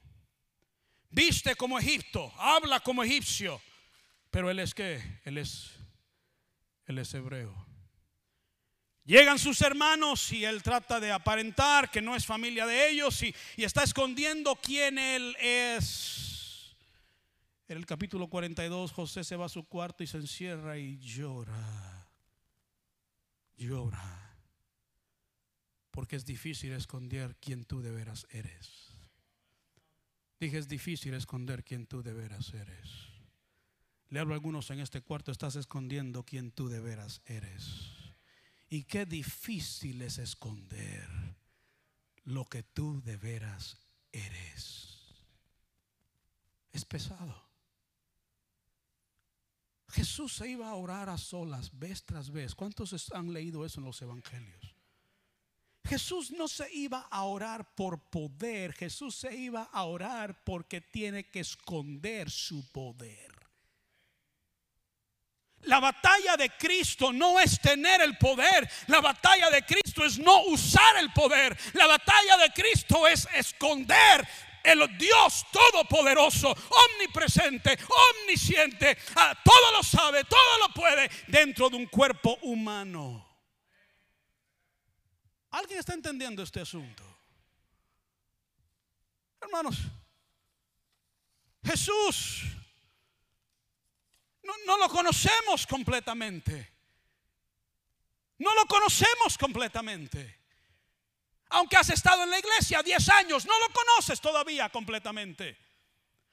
Viste 1.09 1.55
como 1.55 1.79
Egipto, 1.79 2.33
habla 2.37 2.79
como 2.79 3.03
egipcio, 3.03 3.61
pero 4.29 4.49
él 4.49 4.59
es 4.59 4.73
que, 4.73 5.01
él 5.23 5.37
es, 5.37 5.71
él 6.85 6.97
es 6.97 7.13
hebreo. 7.13 7.66
Llegan 9.07 9.39
sus 9.39 9.61
hermanos 9.61 10.33
y 10.33 10.43
él 10.43 10.61
trata 10.61 10.99
de 10.99 11.13
aparentar 11.13 11.89
que 11.89 12.01
no 12.01 12.13
es 12.13 12.25
familia 12.25 12.65
de 12.65 12.89
ellos 12.89 13.23
y, 13.23 13.33
está 13.55 13.83
escondiendo 13.83 14.57
quién 14.57 14.97
él 14.97 15.33
es. 15.39 16.75
En 17.69 17.77
el 17.77 17.85
capítulo 17.85 18.27
42 18.27 18.91
José 18.91 19.23
se 19.23 19.37
va 19.37 19.45
a 19.45 19.49
su 19.49 19.63
cuarto 19.63 20.03
y 20.03 20.07
se 20.07 20.17
encierra 20.17 20.77
y 20.77 20.97
llora. 20.97 22.09
Llora. 23.55 24.35
Porque 25.91 26.17
es 26.17 26.25
difícil 26.25 26.73
esconder 26.73 27.37
quién 27.39 27.63
tú 27.63 27.81
de 27.81 27.91
veras 27.91 28.27
eres. 28.29 28.91
Dije, 30.37 30.57
es 30.57 30.67
difícil 30.67 31.13
esconder 31.13 31.63
quién 31.63 31.87
tú 31.87 32.03
de 32.03 32.11
veras 32.11 32.53
eres. 32.53 32.91
Le 34.09 34.19
hablo 34.19 34.33
a 34.33 34.35
algunos 34.35 34.69
en 34.69 34.81
este 34.81 34.99
cuarto, 34.99 35.31
estás 35.31 35.55
escondiendo 35.55 36.23
quién 36.23 36.51
tú 36.51 36.67
de 36.67 36.81
veras 36.81 37.21
eres. 37.25 37.96
Y 38.69 38.83
qué 38.83 39.05
difícil 39.05 40.01
es 40.01 40.17
esconder 40.17 41.07
lo 42.25 42.45
que 42.45 42.63
tú 42.63 43.01
de 43.01 43.15
veras 43.15 43.77
eres. 44.11 44.97
Es 46.73 46.83
pesado. 46.83 47.47
Jesús 49.89 50.33
se 50.33 50.49
iba 50.49 50.69
a 50.69 50.75
orar 50.75 51.09
a 51.09 51.17
solas 51.17 51.77
vez 51.77 52.03
tras 52.03 52.29
vez. 52.29 52.53
¿Cuántos 52.53 53.11
han 53.13 53.31
leído 53.31 53.65
eso 53.65 53.79
en 53.79 53.85
los 53.85 54.01
evangelios? 54.01 54.75
Jesús 55.85 56.31
no 56.31 56.49
se 56.49 56.71
iba 56.73 57.07
a 57.09 57.23
orar 57.23 57.73
por 57.73 58.09
poder, 58.09 58.73
Jesús 58.73 59.15
se 59.15 59.33
iba 59.33 59.63
a 59.63 59.83
orar 59.85 60.43
porque 60.43 60.81
tiene 60.81 61.29
que 61.29 61.39
esconder 61.39 62.29
su 62.29 62.69
poder. 62.73 63.36
La 65.67 65.79
batalla 65.79 66.35
de 66.37 66.49
Cristo 66.51 67.13
no 67.13 67.39
es 67.39 67.59
tener 67.59 68.01
el 68.01 68.17
poder. 68.17 68.69
La 68.87 69.01
batalla 69.01 69.49
de 69.49 69.63
Cristo 69.63 70.03
es 70.05 70.17
no 70.17 70.43
usar 70.45 70.97
el 70.97 71.11
poder. 71.11 71.57
La 71.73 71.87
batalla 71.87 72.37
de 72.37 72.51
Cristo 72.51 73.05
es 73.07 73.27
esconder 73.33 74.27
el 74.63 74.97
Dios 74.97 75.45
todopoderoso, 75.51 76.49
omnipresente, 76.49 77.77
omnisciente, 78.21 78.97
todo 79.43 79.71
lo 79.71 79.81
sabe, 79.83 80.25
todo 80.25 80.67
lo 80.67 80.73
puede 80.73 81.09
dentro 81.27 81.69
de 81.69 81.77
un 81.77 81.85
cuerpo 81.85 82.37
humano. 82.41 83.25
¿Alguien 85.51 85.79
está 85.79 85.93
entendiendo 85.93 86.43
este 86.43 86.59
asunto? 86.59 87.03
Hermanos, 89.39 89.77
Jesús 91.63 92.43
no, 94.65 94.77
lo 94.77 94.89
conocemos 94.89 95.67
completamente. 95.67 96.73
No 98.39 98.53
lo 98.55 98.65
conocemos 98.65 99.37
completamente. 99.37 100.41
Aunque 101.49 101.77
has 101.77 101.89
estado 101.89 102.23
en 102.23 102.29
la 102.29 102.39
iglesia 102.39 102.83
10 102.83 103.09
años, 103.09 103.45
no 103.45 103.57
lo 103.59 103.73
conoces 103.73 104.21
todavía 104.21 104.69
completamente. 104.69 105.57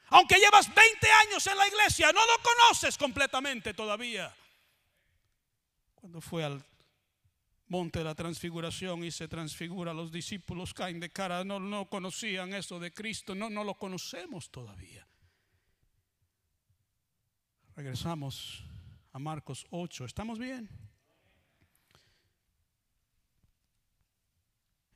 Aunque 0.08 0.36
llevas 0.36 0.72
20 0.74 1.10
años 1.10 1.46
en 1.46 1.56
la 1.56 1.66
iglesia, 1.66 2.12
no 2.12 2.20
lo 2.20 2.42
conoces 2.42 2.98
completamente 2.98 3.74
todavía. 3.74 4.34
Cuando 5.94 6.20
fue 6.20 6.44
al 6.44 6.64
monte 7.68 8.00
de 8.00 8.04
la 8.04 8.14
transfiguración 8.14 9.04
y 9.04 9.10
se 9.10 9.28
transfigura, 9.28 9.94
los 9.94 10.12
discípulos 10.12 10.74
caen 10.74 11.00
de 11.00 11.10
cara, 11.10 11.44
no, 11.44 11.58
no 11.58 11.88
conocían 11.88 12.52
eso 12.52 12.78
de 12.78 12.92
Cristo, 12.92 13.34
no, 13.34 13.48
no 13.48 13.64
lo 13.64 13.74
conocemos 13.74 14.50
todavía. 14.50 15.06
Regresamos 17.76 18.62
a 19.12 19.18
Marcos 19.18 19.66
8. 19.70 20.04
¿Estamos 20.04 20.38
bien? 20.38 20.68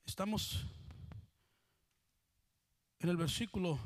Estamos 0.07 0.65
en 3.01 3.09
el 3.09 3.17
versículo 3.17 3.81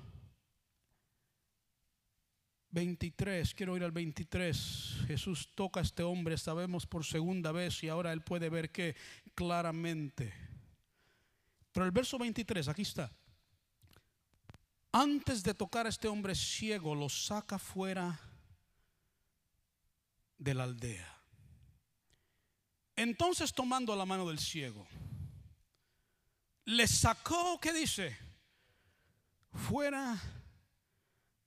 23. 2.71 3.55
Quiero 3.55 3.79
ir 3.79 3.85
al 3.85 3.93
23. 3.93 5.05
Jesús 5.07 5.49
toca 5.55 5.81
a 5.81 5.83
este 5.83 6.03
hombre, 6.03 6.37
sabemos 6.37 6.87
por 6.87 7.07
segunda 7.07 7.51
vez 7.51 7.83
y 7.83 7.89
ahora 7.89 8.13
él 8.13 8.21
puede 8.21 8.51
ver 8.51 8.71
que 8.71 8.95
claramente. 9.35 10.35
Pero 11.73 11.87
el 11.87 11.93
verso 11.93 12.19
23, 12.19 12.69
aquí 12.69 12.83
está. 12.83 13.11
Antes 14.93 15.43
de 15.43 15.55
tocar 15.55 15.87
a 15.87 15.89
este 15.89 16.09
hombre 16.09 16.35
ciego, 16.35 16.95
lo 16.95 17.09
saca 17.09 17.59
fuera 17.59 18.21
de 20.43 20.55
la 20.55 20.65
aldea. 20.65 21.09
Entonces 22.97 23.53
tomando 23.53 23.95
la 23.95 24.05
mano 24.05 24.29
del 24.29 24.39
ciego, 24.39 24.87
le 26.65 26.87
sacó, 26.87 27.59
¿qué 27.61 27.73
dice? 27.73 28.17
Fuera 29.53 30.21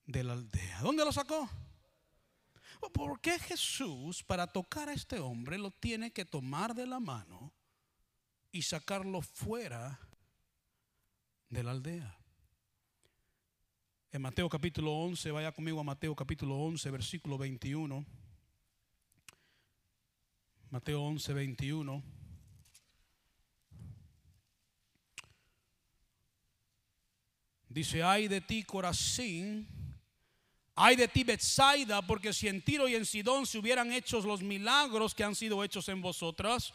de 0.06 0.24
la 0.24 0.34
aldea. 0.34 0.80
¿Dónde 0.82 1.04
lo 1.04 1.12
sacó? 1.12 1.50
¿Por 2.94 3.20
qué 3.20 3.40
Jesús 3.40 4.24
para 4.24 4.48
tocar 4.48 4.90
a 4.90 4.94
este 4.94 5.20
hombre 5.20 5.58
lo 5.58 5.72
tiene 5.72 6.12
que 6.12 6.24
tomar 6.24 6.74
de 6.76 6.86
la 6.86 7.00
mano 7.00 7.52
y 8.52 8.62
sacarlo 8.62 9.22
fuera 9.22 10.00
de 11.50 11.64
la 11.64 11.72
aldea? 11.72 12.18
En 14.12 14.22
Mateo 14.22 14.48
capítulo 14.48 14.94
11, 14.94 15.32
vaya 15.32 15.52
conmigo 15.52 15.80
a 15.80 15.84
Mateo 15.84 16.16
capítulo 16.16 16.56
11, 16.58 16.90
versículo 16.92 17.38
21. 17.38 18.06
Mateo 20.76 21.04
11, 21.04 21.34
21. 21.34 22.04
Dice, 27.70 28.04
ay 28.04 28.28
de 28.28 28.42
ti 28.42 28.62
Corazín, 28.64 29.70
ay 30.76 30.98
de 30.98 31.08
ti 31.08 31.24
Betsaida, 31.24 32.02
porque 32.02 32.34
si 32.34 32.50
en 32.50 32.62
Tiro 32.62 32.90
y 32.90 32.96
en 32.96 33.06
Sidón 33.06 33.46
se 33.46 33.58
hubieran 33.58 33.94
hecho 33.94 34.20
los 34.20 34.42
milagros 34.42 35.16
que 35.16 35.24
han 35.24 35.34
sido 35.34 35.64
hechos 35.64 35.88
en 35.88 36.02
vosotras, 36.02 36.74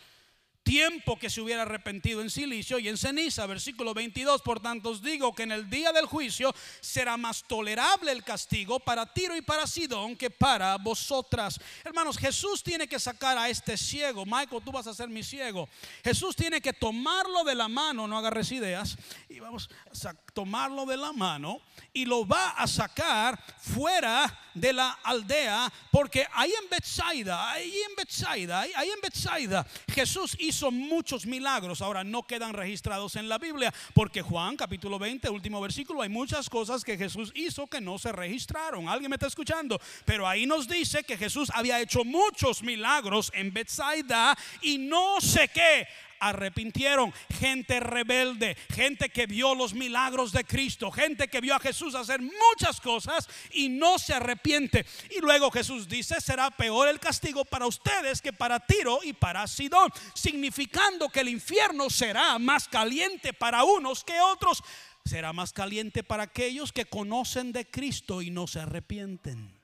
tiempo 0.63 1.19
que 1.19 1.31
se 1.31 1.41
hubiera 1.41 1.63
arrepentido 1.63 2.21
en 2.21 2.31
silicio 2.31 2.79
y 2.79 2.89
en 2.89 2.97
ceniza. 2.97 3.47
Versículo 3.47 3.95
22, 3.95 4.43
por 4.43 4.61
tanto 4.61 4.91
os 4.91 5.03
digo 5.03 5.35
que 5.35 5.43
en 5.43 5.53
el 5.53 5.69
día 5.69 5.93
del 5.93 6.07
juicio 6.07 6.55
será 6.81 7.17
más 7.17 7.43
tolerable 7.45 8.13
el 8.13 8.23
castigo 8.23 8.81
para 8.81 9.13
Tiro 9.13 9.37
y 9.37 9.43
para 9.43 9.67
Sidón 9.67 10.17
que 10.17 10.31
para 10.31 10.77
vosotras. 10.77 11.61
Hermanos, 11.85 12.19
Jesús 12.19 12.63
tiene 12.63 12.87
que 12.87 12.99
sacar 12.99 13.37
a 13.39 13.49
este 13.49 13.77
ciego. 13.77 14.25
Michael, 14.25 14.63
tú 14.65 14.73
vas 14.73 14.87
a 14.87 14.95
ser 14.95 15.09
mi 15.09 15.23
ciego. 15.23 15.69
Jesús 16.05 16.37
tiene 16.37 16.61
que 16.61 16.73
tomarlo 16.73 17.45
de 17.45 17.55
la 17.55 17.69
mano, 17.69 18.07
no 18.07 18.19
agarres 18.19 18.53
ideas, 18.53 18.97
y 19.29 19.41
vamos 19.41 19.69
a 20.05 20.15
tomarlo 20.33 20.87
de 20.87 20.97
la 20.97 21.13
mano 21.13 21.61
y 21.93 22.05
lo 22.05 22.27
va 22.27 22.51
a 22.51 22.67
sacar 22.67 23.43
fuera 23.59 24.39
de 24.55 24.73
la 24.73 24.91
aldea, 25.03 25.73
porque 25.91 26.27
ahí 26.33 26.53
en 26.63 26.69
Bethsaida, 26.69 27.51
ahí 27.51 27.83
en 27.89 27.97
Bethsaida, 27.97 28.61
ahí, 28.61 28.91
en 28.91 29.01
Bethsaida, 29.01 29.67
Jesús 29.93 30.37
muchos 30.71 31.27
milagros. 31.27 31.81
Ahora 31.81 32.05
no 32.05 32.25
quedan 32.25 32.53
registrados 32.53 33.17
en 33.17 33.29
la 33.29 33.39
Biblia, 33.39 33.73
porque 33.95 34.23
Juan 34.23 34.57
capítulo 34.57 34.99
20, 34.99 35.31
último 35.31 35.61
versículo, 35.61 36.03
hay 36.03 36.09
muchas 36.09 36.51
cosas 36.51 36.85
que 36.85 36.99
Jesús 36.99 37.33
hizo 37.35 37.67
que 37.67 37.81
no 37.81 37.99
se 37.99 38.13
registraron. 38.13 38.89
¿Alguien 38.89 39.11
me 39.11 39.17
está 39.17 39.27
escuchando? 39.27 39.81
Pero 40.05 40.27
ahí 40.27 40.47
nos 40.47 40.67
dice 40.69 41.05
que 41.05 41.17
Jesús 41.17 41.51
había 41.55 41.81
hecho 41.81 42.05
muchos 42.05 42.63
milagros 42.63 43.31
en 43.35 43.53
Bethsaida 43.53 44.37
y 44.63 44.79
no 44.79 45.21
sé 45.21 45.49
qué 45.49 45.87
arrepintieron. 46.21 47.13
Gente 47.39 47.81
rebelde, 47.81 48.57
gente 48.73 49.09
que 49.09 49.27
vio 49.27 49.55
los 49.55 49.75
milagros 49.75 50.33
de 50.33 50.45
Cristo, 50.45 50.91
gente 50.91 51.29
que 51.29 51.41
vio 51.41 51.55
a 51.55 51.61
Jesús 51.61 51.95
hacer 51.95 52.21
muchas 52.21 52.81
cosas 52.81 53.29
y 53.53 53.69
no 53.69 53.99
se 53.99 54.15
arrepiente. 54.15 54.87
Y 55.11 55.21
luego 55.21 55.51
Jesús 55.51 55.89
dice, 55.89 56.21
será 56.21 56.51
peor 56.51 56.89
el 56.89 57.01
castigo 57.01 57.45
para 57.45 57.67
ustedes 57.67 58.23
que 58.23 58.33
para 58.33 58.61
Tiro 58.61 59.01
y 59.03 59.13
para 59.13 59.47
Sidón, 59.47 59.91
significando 60.15 61.09
que 61.09 61.21
el 61.21 61.29
infierno 61.29 61.91
será 61.91 62.39
más 62.39 62.69
caliente 62.69 63.33
para 63.33 63.65
unos 63.65 64.05
que 64.05 64.21
otros. 64.21 64.63
Será 65.05 65.33
más 65.33 65.53
caliente 65.53 66.05
para 66.05 66.25
aquellos 66.25 66.73
que 66.73 66.85
conocen 66.85 67.53
de 67.53 67.69
Cristo 67.69 68.21
y 68.21 68.31
no 68.31 68.47
se 68.47 68.61
arrepienten 68.61 69.60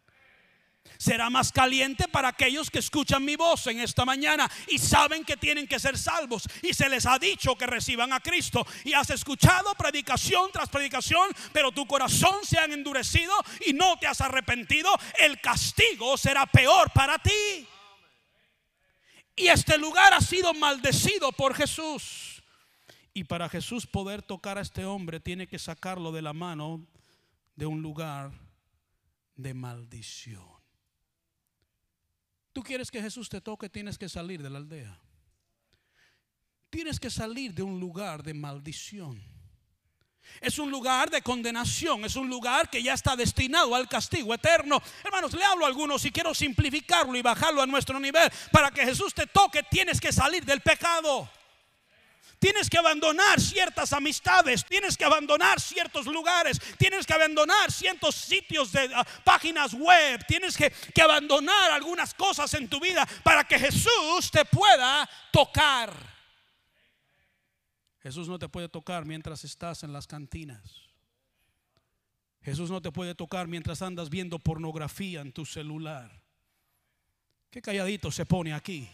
será 0.99 1.31
más 1.31 1.53
caliente 1.53 2.09
para 2.09 2.29
aquellos 2.29 2.71
que 2.71 2.79
escuchan 2.79 3.25
mi 3.25 3.37
voz 3.37 3.67
en 3.67 3.81
esta 3.81 4.05
mañana 4.05 4.51
y 4.69 4.79
saben 4.79 5.25
que 5.25 5.37
tienen 5.37 5.67
que 5.67 5.79
ser 5.79 5.99
salvos 5.99 6.45
y 6.63 6.75
se 6.75 6.89
les 6.89 7.07
ha 7.07 7.19
dicho 7.19 7.57
que 7.57 7.67
reciban 7.67 8.13
a 8.13 8.21
Cristo 8.21 8.67
y 8.85 8.93
has 8.93 9.11
escuchado 9.11 9.75
predicación 9.75 10.51
tras 10.53 10.69
predicación, 10.69 11.31
pero 11.53 11.73
tu 11.73 11.87
corazón 11.87 12.37
se 12.45 12.59
ha 12.59 12.65
endurecido 12.65 13.35
y 13.67 13.73
no 13.73 13.99
te 13.99 14.07
has 14.07 14.21
arrepentido, 14.21 14.91
el 15.19 15.41
castigo 15.41 16.17
será 16.17 16.47
peor 16.47 16.91
para 16.93 17.19
ti. 17.19 17.67
Y 19.37 19.49
este 19.49 19.77
lugar 19.77 20.15
ha 20.15 20.21
sido 20.21 20.55
maldecido 20.55 21.31
por 21.33 21.55
Jesús. 21.55 22.43
Y 23.13 23.25
para 23.25 23.49
Jesús 23.49 23.87
poder 23.87 24.23
tocar 24.23 24.59
a 24.59 24.63
este 24.63 24.85
hombre 24.85 25.21
tiene 25.21 25.47
que 25.47 25.59
sacarlo 25.59 26.11
de 26.13 26.23
la 26.23 26.33
mano 26.33 26.87
de 27.55 27.67
un 27.67 27.83
lugar 27.83 28.31
de 29.37 29.55
maldición. 29.55 30.56
Tú 32.57 32.63
quieres 32.63 32.91
que 32.91 33.03
Jesús 33.03 33.29
te 33.29 33.43
toque, 33.43 33.69
tienes 33.69 33.99
que 33.99 34.09
salir 34.09 34.43
de 34.43 34.49
la 34.49 34.57
aldea. 34.57 34.99
Tienes 36.71 36.99
que 36.99 37.11
salir 37.11 37.53
de 37.53 37.63
un 37.63 37.79
lugar 37.79 38.23
de 38.23 38.33
maldición. 38.33 39.23
Es 40.41 40.59
un 40.59 40.71
lugar 40.71 41.11
de 41.11 41.21
condenación, 41.21 42.07
es 42.07 42.17
un 42.17 42.31
lugar 42.31 42.71
que 42.71 42.83
ya 42.83 42.95
está 42.95 43.15
destinado 43.15 43.75
al 43.75 43.87
castigo 43.91 44.33
eterno. 44.33 44.83
Hermanos, 45.05 45.35
le 45.35 45.45
hablo 45.45 45.67
a 45.67 45.69
algunos 45.69 46.03
y 46.07 46.11
quiero 46.11 46.33
simplificarlo 46.33 47.15
y 47.15 47.21
bajarlo 47.21 47.61
a 47.61 47.67
nuestro 47.67 48.01
nivel. 48.01 48.33
Para 48.51 48.71
que 48.71 48.87
Jesús 48.87 49.13
te 49.13 49.27
toque, 49.27 49.63
tienes 49.65 50.01
que 50.01 50.11
salir 50.11 50.43
del 50.47 50.63
pecado. 50.63 51.29
Tienes 52.39 52.69
que 52.69 52.79
abandonar 52.79 53.41
ciertas 53.41 53.93
amistades, 53.93 54.65
tienes 54.65 54.97
que 54.97 55.05
abandonar 55.05 55.61
ciertos 55.61 56.07
lugares, 56.07 56.61
tienes 56.79 57.07
que 57.07 57.15
abandonar 57.15 57.73
ciertos 57.73 58.15
sitios 58.15 58.73
de 58.73 58.91
ah, 58.95 59.07
páginas 59.25 59.73
web, 59.75 60.25
tienes 60.27 60.57
que, 60.57 60.71
que 60.71 61.03
abandonar 61.03 61.71
algunas 61.73 62.13
cosas 62.15 62.53
en 62.55 62.69
tu 62.69 62.79
vida 62.81 63.07
para 63.23 63.45
que 63.45 63.59
Jesús 63.59 64.31
te 64.31 64.45
pueda 64.45 65.09
tocar. 65.33 65.93
Jesús 68.01 68.29
no 68.29 68.39
te 68.39 68.49
puede 68.49 68.69
tocar 68.69 69.05
mientras 69.05 69.45
estás 69.45 69.83
en 69.83 69.93
las 69.93 70.07
cantinas. 70.07 70.87
Jesús 72.43 72.71
no 72.71 72.81
te 72.81 72.93
puede 72.93 73.17
tocar 73.17 73.49
mientras 73.49 73.83
andas 73.83 74.09
viendo 74.09 74.39
pornografía 74.39 75.21
en 75.21 75.33
tu 75.33 75.45
celular. 75.45 76.23
Qué 77.51 77.61
calladito 77.61 78.13
se 78.13 78.25
pone 78.25 78.53
aquí. 78.53 78.89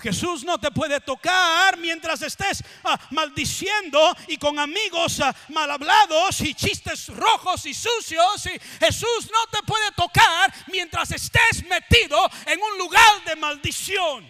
Jesús 0.00 0.44
no 0.44 0.58
te 0.58 0.70
puede 0.70 1.00
tocar 1.00 1.78
mientras 1.78 2.22
estés 2.22 2.64
ah, 2.84 2.98
maldiciendo 3.10 3.98
y 4.28 4.36
con 4.36 4.58
amigos 4.58 5.20
ah, 5.20 5.34
mal 5.50 5.70
hablados 5.70 6.40
y 6.40 6.54
chistes 6.54 7.08
rojos 7.08 7.66
y 7.66 7.74
sucios. 7.74 8.46
Y 8.46 8.58
Jesús 8.84 9.30
no 9.30 9.46
te 9.50 9.64
puede 9.66 9.92
tocar 9.92 10.52
mientras 10.72 11.10
estés 11.12 11.64
metido 11.68 12.18
en 12.46 12.60
un 12.60 12.78
lugar 12.78 13.24
de 13.26 13.36
maldición. 13.36 14.26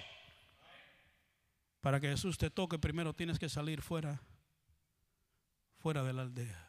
Para 1.80 2.00
que 2.00 2.08
Jesús 2.08 2.36
te 2.36 2.50
toque, 2.50 2.78
primero 2.78 3.14
tienes 3.14 3.38
que 3.38 3.48
salir 3.48 3.80
fuera, 3.80 4.20
fuera 5.78 6.02
de 6.02 6.12
la 6.12 6.22
aldea. 6.22 6.68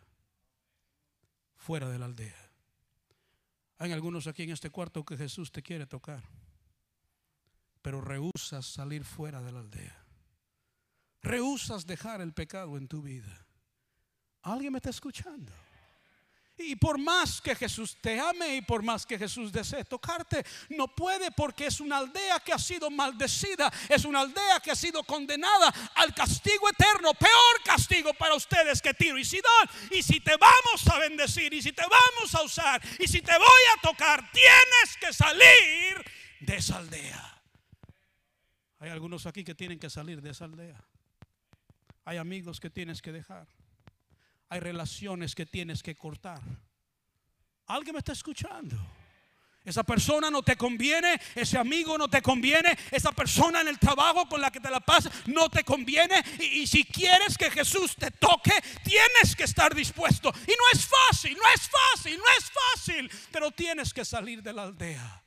Fuera 1.57 1.89
de 1.89 1.99
la 1.99 2.05
aldea. 2.05 2.51
Hay 3.77 3.91
algunos 3.91 4.27
aquí 4.27 4.43
en 4.43 4.51
este 4.51 4.69
cuarto 4.69 5.03
que 5.03 5.17
Jesús 5.17 5.51
te 5.51 5.61
quiere 5.61 5.85
tocar 5.85 6.23
pero 7.81 8.01
rehusas 8.01 8.65
salir 8.65 9.03
fuera 9.03 9.41
de 9.41 9.51
la 9.51 9.59
aldea. 9.59 10.05
Rehusas 11.21 11.85
dejar 11.85 12.21
el 12.21 12.33
pecado 12.33 12.77
en 12.77 12.87
tu 12.87 13.01
vida. 13.01 13.45
¿Alguien 14.43 14.73
me 14.73 14.77
está 14.77 14.89
escuchando? 14.89 15.51
Y 16.57 16.75
por 16.75 16.97
más 16.97 17.41
que 17.41 17.55
Jesús 17.55 17.97
te 18.01 18.19
ame 18.19 18.57
y 18.57 18.61
por 18.61 18.83
más 18.83 19.05
que 19.05 19.17
Jesús 19.17 19.51
desee 19.51 19.83
tocarte, 19.83 20.45
no 20.69 20.87
puede 20.87 21.31
porque 21.31 21.65
es 21.65 21.79
una 21.79 21.97
aldea 21.97 22.39
que 22.39 22.53
ha 22.53 22.59
sido 22.59 22.89
maldecida, 22.91 23.71
es 23.89 24.05
una 24.05 24.21
aldea 24.21 24.59
que 24.59 24.71
ha 24.71 24.75
sido 24.75 25.03
condenada 25.03 25.73
al 25.95 26.13
castigo 26.13 26.69
eterno, 26.69 27.13
peor 27.15 27.63
castigo 27.65 28.13
para 28.13 28.35
ustedes 28.35 28.81
que 28.81 28.93
Tiro 28.93 29.17
y 29.17 29.25
Sidón. 29.25 29.69
Y 29.91 30.03
si 30.03 30.19
te 30.19 30.35
vamos 30.37 30.87
a 30.91 30.99
bendecir 30.99 31.53
y 31.53 31.61
si 31.61 31.71
te 31.71 31.83
vamos 31.83 32.35
a 32.35 32.43
usar 32.43 32.81
y 32.99 33.07
si 33.07 33.21
te 33.21 33.37
voy 33.37 33.63
a 33.77 33.81
tocar, 33.81 34.29
tienes 34.31 34.97
que 34.99 35.13
salir 35.13 36.05
de 36.41 36.57
esa 36.57 36.77
aldea. 36.77 37.30
Hay 38.81 38.89
algunos 38.89 39.27
aquí 39.27 39.43
que 39.43 39.53
tienen 39.53 39.77
que 39.77 39.91
salir 39.91 40.23
de 40.23 40.31
esa 40.31 40.45
aldea. 40.45 40.83
Hay 42.03 42.17
amigos 42.17 42.59
que 42.59 42.71
tienes 42.71 42.99
que 42.99 43.11
dejar. 43.11 43.47
Hay 44.49 44.59
relaciones 44.59 45.35
que 45.35 45.45
tienes 45.45 45.83
que 45.83 45.95
cortar. 45.95 46.41
¿Alguien 47.67 47.93
me 47.93 47.99
está 47.99 48.11
escuchando? 48.11 48.75
Esa 49.63 49.83
persona 49.83 50.31
no 50.31 50.41
te 50.41 50.55
conviene, 50.55 51.21
ese 51.35 51.59
amigo 51.59 51.95
no 51.95 52.09
te 52.09 52.23
conviene, 52.23 52.75
esa 52.89 53.11
persona 53.11 53.61
en 53.61 53.67
el 53.67 53.77
trabajo 53.77 54.27
con 54.27 54.41
la 54.41 54.49
que 54.49 54.59
te 54.59 54.71
la 54.71 54.79
pasas 54.79 55.13
no 55.27 55.47
te 55.47 55.63
conviene. 55.63 56.15
Y, 56.39 56.61
y, 56.61 56.67
si 56.67 56.83
quieres 56.83 57.37
que 57.37 57.51
Jesús 57.51 57.95
te 57.95 58.09
toque, 58.09 58.53
tienes 58.83 59.35
que 59.35 59.43
estar 59.43 59.75
dispuesto. 59.75 60.33
Y 60.47 60.51
no 60.51 60.63
es 60.73 60.87
fácil, 60.87 61.37
no 61.37 61.47
es 61.53 61.69
fácil, 61.69 62.17
no 62.17 62.23
es 62.39 62.51
fácil, 62.51 63.11
pero 63.31 63.51
tienes 63.51 63.93
que 63.93 64.03
salir 64.03 64.41
de 64.41 64.53
la 64.53 64.63
aldea 64.63 65.23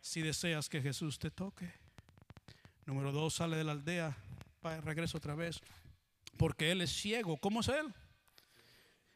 si 0.00 0.22
deseas 0.22 0.70
que 0.70 0.80
Jesús 0.80 1.18
te 1.18 1.30
toque. 1.30 1.79
Número 2.90 3.12
dos, 3.12 3.34
sale 3.34 3.56
de 3.56 3.62
la 3.62 3.70
aldea, 3.70 4.16
regreso 4.82 5.18
otra 5.18 5.36
vez, 5.36 5.60
porque 6.36 6.72
él 6.72 6.80
es 6.80 6.90
ciego. 6.90 7.36
¿Cómo 7.36 7.60
es 7.60 7.68
él? 7.68 7.86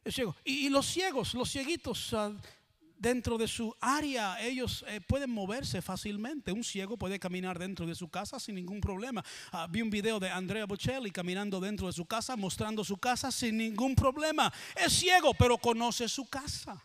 Es 0.05 0.15
ciego. 0.15 0.37
Y, 0.45 0.69
los 0.69 0.87
ciegos, 0.87 1.35
los 1.35 1.51
cieguitos, 1.51 2.15
ah, 2.15 2.31
dentro 2.97 3.37
de 3.37 3.49
su 3.49 3.75
área, 3.81 4.41
ellos 4.41 4.85
eh, 4.87 5.01
pueden 5.01 5.31
moverse 5.31 5.83
fácilmente. 5.83 6.53
Un 6.53 6.63
ciego 6.63 6.97
puede 6.97 7.19
caminar 7.19 7.59
dentro 7.59 7.85
de 7.85 7.97
su 7.97 8.09
casa 8.09 8.39
sin 8.39 8.55
ningún 8.55 8.81
problema. 8.81 9.25
Ah, 9.51 9.67
vi 9.69 9.83
un 9.83 9.91
video 9.91 10.21
de 10.21 10.31
Andrea 10.31 10.67
Bocelli 10.67 11.11
caminando 11.11 11.59
dentro 11.59 11.89
de 11.89 11.95
su 11.95 12.07
casa, 12.07 12.37
mostrando 12.37 12.85
su 12.85 12.99
casa 12.99 13.33
sin 13.33 13.57
ningún 13.57 13.97
problema. 13.97 14.53
Es 14.77 14.93
ciego, 14.93 15.35
pero 15.35 15.59
conoce 15.59 16.09
su 16.09 16.29
casa. 16.29 16.81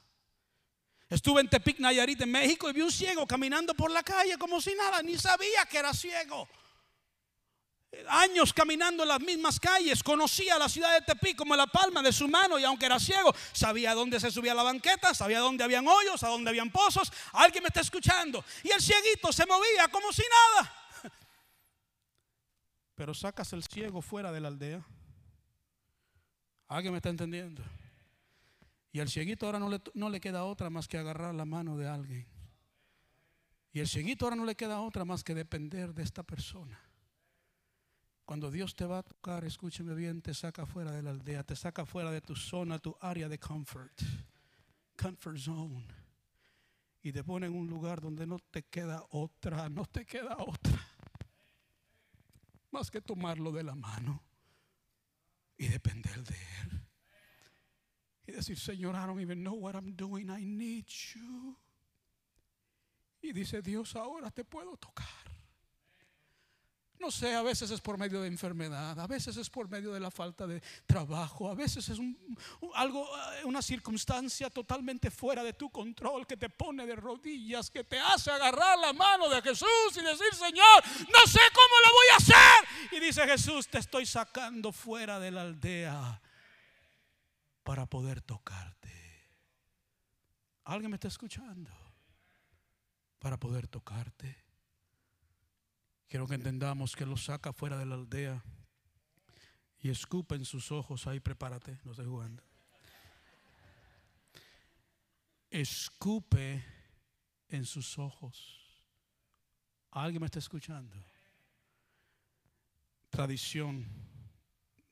Estuve 1.07 1.41
en 1.41 1.49
Tepic, 1.49 1.77
Nayarit, 1.77 2.21
en 2.21 2.31
México, 2.31 2.67
y 2.67 2.73
vi 2.73 2.81
un 2.81 2.91
ciego 2.91 3.27
caminando 3.27 3.75
por 3.75 3.91
la 3.91 4.01
calle 4.01 4.39
como 4.39 4.59
si 4.59 4.73
nada, 4.73 5.03
ni 5.03 5.19
sabía 5.19 5.67
que 5.69 5.77
era 5.77 5.93
ciego 5.93 6.47
años 8.07 8.53
caminando 8.53 9.03
en 9.03 9.09
las 9.09 9.19
mismas 9.19 9.59
calles, 9.59 10.03
conocía 10.03 10.57
la 10.57 10.69
ciudad 10.69 10.93
de 10.93 11.01
Tepic 11.01 11.35
como 11.35 11.55
la 11.55 11.67
palma 11.67 12.01
de 12.01 12.11
su 12.11 12.27
mano 12.27 12.59
y 12.59 12.63
aunque 12.63 12.85
era 12.85 12.99
ciego, 12.99 13.33
sabía 13.51 13.93
dónde 13.93 14.19
se 14.19 14.31
subía 14.31 14.53
la 14.53 14.63
banqueta, 14.63 15.13
sabía 15.13 15.39
dónde 15.39 15.63
habían 15.63 15.87
hoyos, 15.87 16.21
a 16.23 16.27
dónde 16.27 16.49
habían 16.49 16.69
pozos. 16.69 17.11
Alguien 17.33 17.63
me 17.63 17.67
está 17.67 17.81
escuchando. 17.81 18.43
Y 18.63 18.71
el 18.71 18.81
cieguito 18.81 19.31
se 19.31 19.45
movía 19.45 19.87
como 19.91 20.11
si 20.11 20.23
nada. 20.23 20.73
Pero 22.95 23.13
sacas 23.13 23.53
el 23.53 23.63
ciego 23.63 24.01
fuera 24.01 24.31
de 24.31 24.41
la 24.41 24.49
aldea. 24.49 24.85
Alguien 26.67 26.93
me 26.93 26.97
está 26.97 27.09
entendiendo. 27.09 27.63
Y 28.91 28.99
al 28.99 29.09
cieguito 29.09 29.45
ahora 29.45 29.59
no 29.59 29.69
le, 29.69 29.81
no 29.95 30.09
le 30.09 30.19
queda 30.19 30.45
otra 30.45 30.69
más 30.69 30.87
que 30.87 30.97
agarrar 30.97 31.33
la 31.33 31.45
mano 31.45 31.77
de 31.77 31.87
alguien. 31.87 32.27
Y 33.71 33.79
el 33.79 33.87
cieguito 33.87 34.25
ahora 34.25 34.35
no 34.35 34.45
le 34.45 34.55
queda 34.55 34.81
otra 34.81 35.05
más 35.05 35.23
que 35.23 35.35
depender 35.35 35.93
de 35.93 36.03
esta 36.03 36.23
persona. 36.23 36.79
Cuando 38.29 38.51
Dios 38.51 38.75
te 38.75 38.85
va 38.85 38.99
a 38.99 39.03
tocar, 39.03 39.43
escúcheme 39.43 39.95
bien, 39.95 40.21
te 40.21 40.35
saca 40.35 40.67
fuera 40.67 40.91
de 40.91 41.01
la 41.01 41.09
aldea, 41.09 41.43
te 41.43 41.55
saca 41.55 41.83
fuera 41.83 42.11
de 42.11 42.21
tu 42.21 42.35
zona, 42.35 42.77
tu 42.77 42.95
área 43.01 43.27
de 43.27 43.39
comfort, 43.39 44.03
comfort 44.95 45.39
zone. 45.39 45.87
Y 47.01 47.11
te 47.11 47.23
pone 47.23 47.47
en 47.47 47.55
un 47.55 47.67
lugar 47.67 47.99
donde 47.99 48.27
no 48.27 48.37
te 48.37 48.61
queda 48.61 49.03
otra, 49.09 49.67
no 49.67 49.83
te 49.87 50.05
queda 50.05 50.37
otra. 50.37 50.79
Más 52.69 52.91
que 52.91 53.01
tomarlo 53.01 53.51
de 53.51 53.63
la 53.63 53.73
mano 53.73 54.21
y 55.57 55.67
depender 55.67 56.23
de 56.23 56.35
Él. 56.35 56.87
Y 58.27 58.31
decir, 58.33 58.59
Señor, 58.59 58.93
I 58.93 59.07
don't 59.07 59.21
even 59.21 59.39
know 59.39 59.55
what 59.55 59.73
I'm 59.73 59.95
doing, 59.95 60.29
I 60.29 60.45
need 60.45 60.85
you. 61.15 61.57
Y 63.23 63.33
dice 63.33 63.63
Dios, 63.63 63.95
ahora 63.95 64.29
te 64.29 64.45
puedo 64.45 64.77
tocar. 64.77 65.38
No 66.99 67.11
sé, 67.11 67.33
a 67.33 67.41
veces 67.41 67.71
es 67.71 67.79
por 67.79 67.97
medio 67.97 68.21
de 68.21 68.27
enfermedad, 68.27 68.99
a 68.99 69.07
veces 69.07 69.37
es 69.37 69.49
por 69.49 69.69
medio 69.69 69.93
de 69.93 70.01
la 70.01 70.11
falta 70.11 70.45
de 70.45 70.61
trabajo, 70.85 71.49
a 71.49 71.55
veces 71.55 71.87
es 71.87 71.97
algo, 72.75 73.07
eh, 73.37 73.45
una 73.45 73.61
circunstancia 73.61 74.49
totalmente 74.49 75.09
fuera 75.09 75.41
de 75.41 75.53
tu 75.53 75.69
control 75.69 76.27
que 76.27 76.35
te 76.35 76.49
pone 76.49 76.85
de 76.85 76.97
rodillas, 76.97 77.71
que 77.71 77.85
te 77.85 77.97
hace 77.97 78.31
agarrar 78.31 78.77
la 78.79 78.91
mano 78.91 79.29
de 79.29 79.41
Jesús 79.41 79.95
y 79.95 80.01
decir, 80.01 80.33
Señor, 80.33 80.83
no 80.83 81.25
sé 81.25 81.39
cómo 81.53 81.75
lo 81.85 81.93
voy 81.93 82.07
a 82.11 82.17
hacer. 82.17 82.67
Y 82.91 82.99
dice 82.99 83.25
Jesús, 83.25 83.69
te 83.69 83.77
estoy 83.77 84.05
sacando 84.05 84.73
fuera 84.73 85.21
de 85.21 85.31
la 85.31 85.43
aldea 85.43 86.21
para 87.63 87.85
poder 87.85 88.21
tocarte. 88.21 88.89
¿Alguien 90.65 90.91
me 90.91 90.95
está 90.95 91.07
escuchando? 91.07 91.71
Para 93.19 93.37
poder 93.37 93.69
tocarte. 93.69 94.48
Quiero 96.09 96.27
que 96.27 96.33
entendamos 96.33 96.95
que 96.95 97.05
lo 97.05 97.15
saca 97.15 97.53
fuera 97.53 97.77
de 97.77 97.85
la 97.85 97.93
aldea 97.93 98.43
y 99.79 99.91
escupe 99.91 100.33
en 100.33 100.43
sus 100.43 100.71
ojos. 100.71 101.05
Ahí 101.05 101.19
prepárate, 101.19 101.77
no 101.83 101.91
estoy 101.91 102.07
jugando. 102.07 102.41
Escupe 105.51 106.65
en 107.47 107.63
sus 107.63 107.99
ojos. 107.99 108.59
¿Alguien 109.91 110.21
me 110.21 110.25
está 110.25 110.39
escuchando? 110.39 110.95
Tradición 113.11 113.85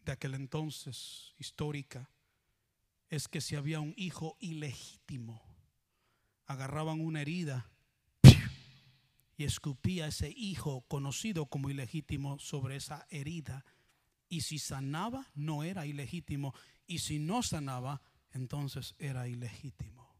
de 0.05 0.11
aquel 0.11 0.35
entonces, 0.35 1.33
histórica, 1.39 2.11
es 3.09 3.27
que 3.27 3.41
si 3.41 3.55
había 3.55 3.79
un 3.79 3.95
hijo 3.97 4.37
ilegítimo, 4.39 5.41
agarraban 6.45 7.01
una 7.01 7.21
herida 7.21 7.71
y 9.37 9.43
escupía 9.43 10.07
ese 10.07 10.33
hijo 10.35 10.81
conocido 10.87 11.45
como 11.45 11.69
ilegítimo 11.69 12.39
sobre 12.39 12.75
esa 12.75 13.05
herida. 13.11 13.63
Y 14.27 14.41
si 14.41 14.57
sanaba, 14.57 15.29
no 15.35 15.63
era 15.63 15.85
ilegítimo. 15.85 16.55
Y 16.87 16.99
si 16.99 17.19
no 17.19 17.43
sanaba, 17.43 18.01
entonces 18.31 18.95
era 18.97 19.27
ilegítimo. 19.27 20.11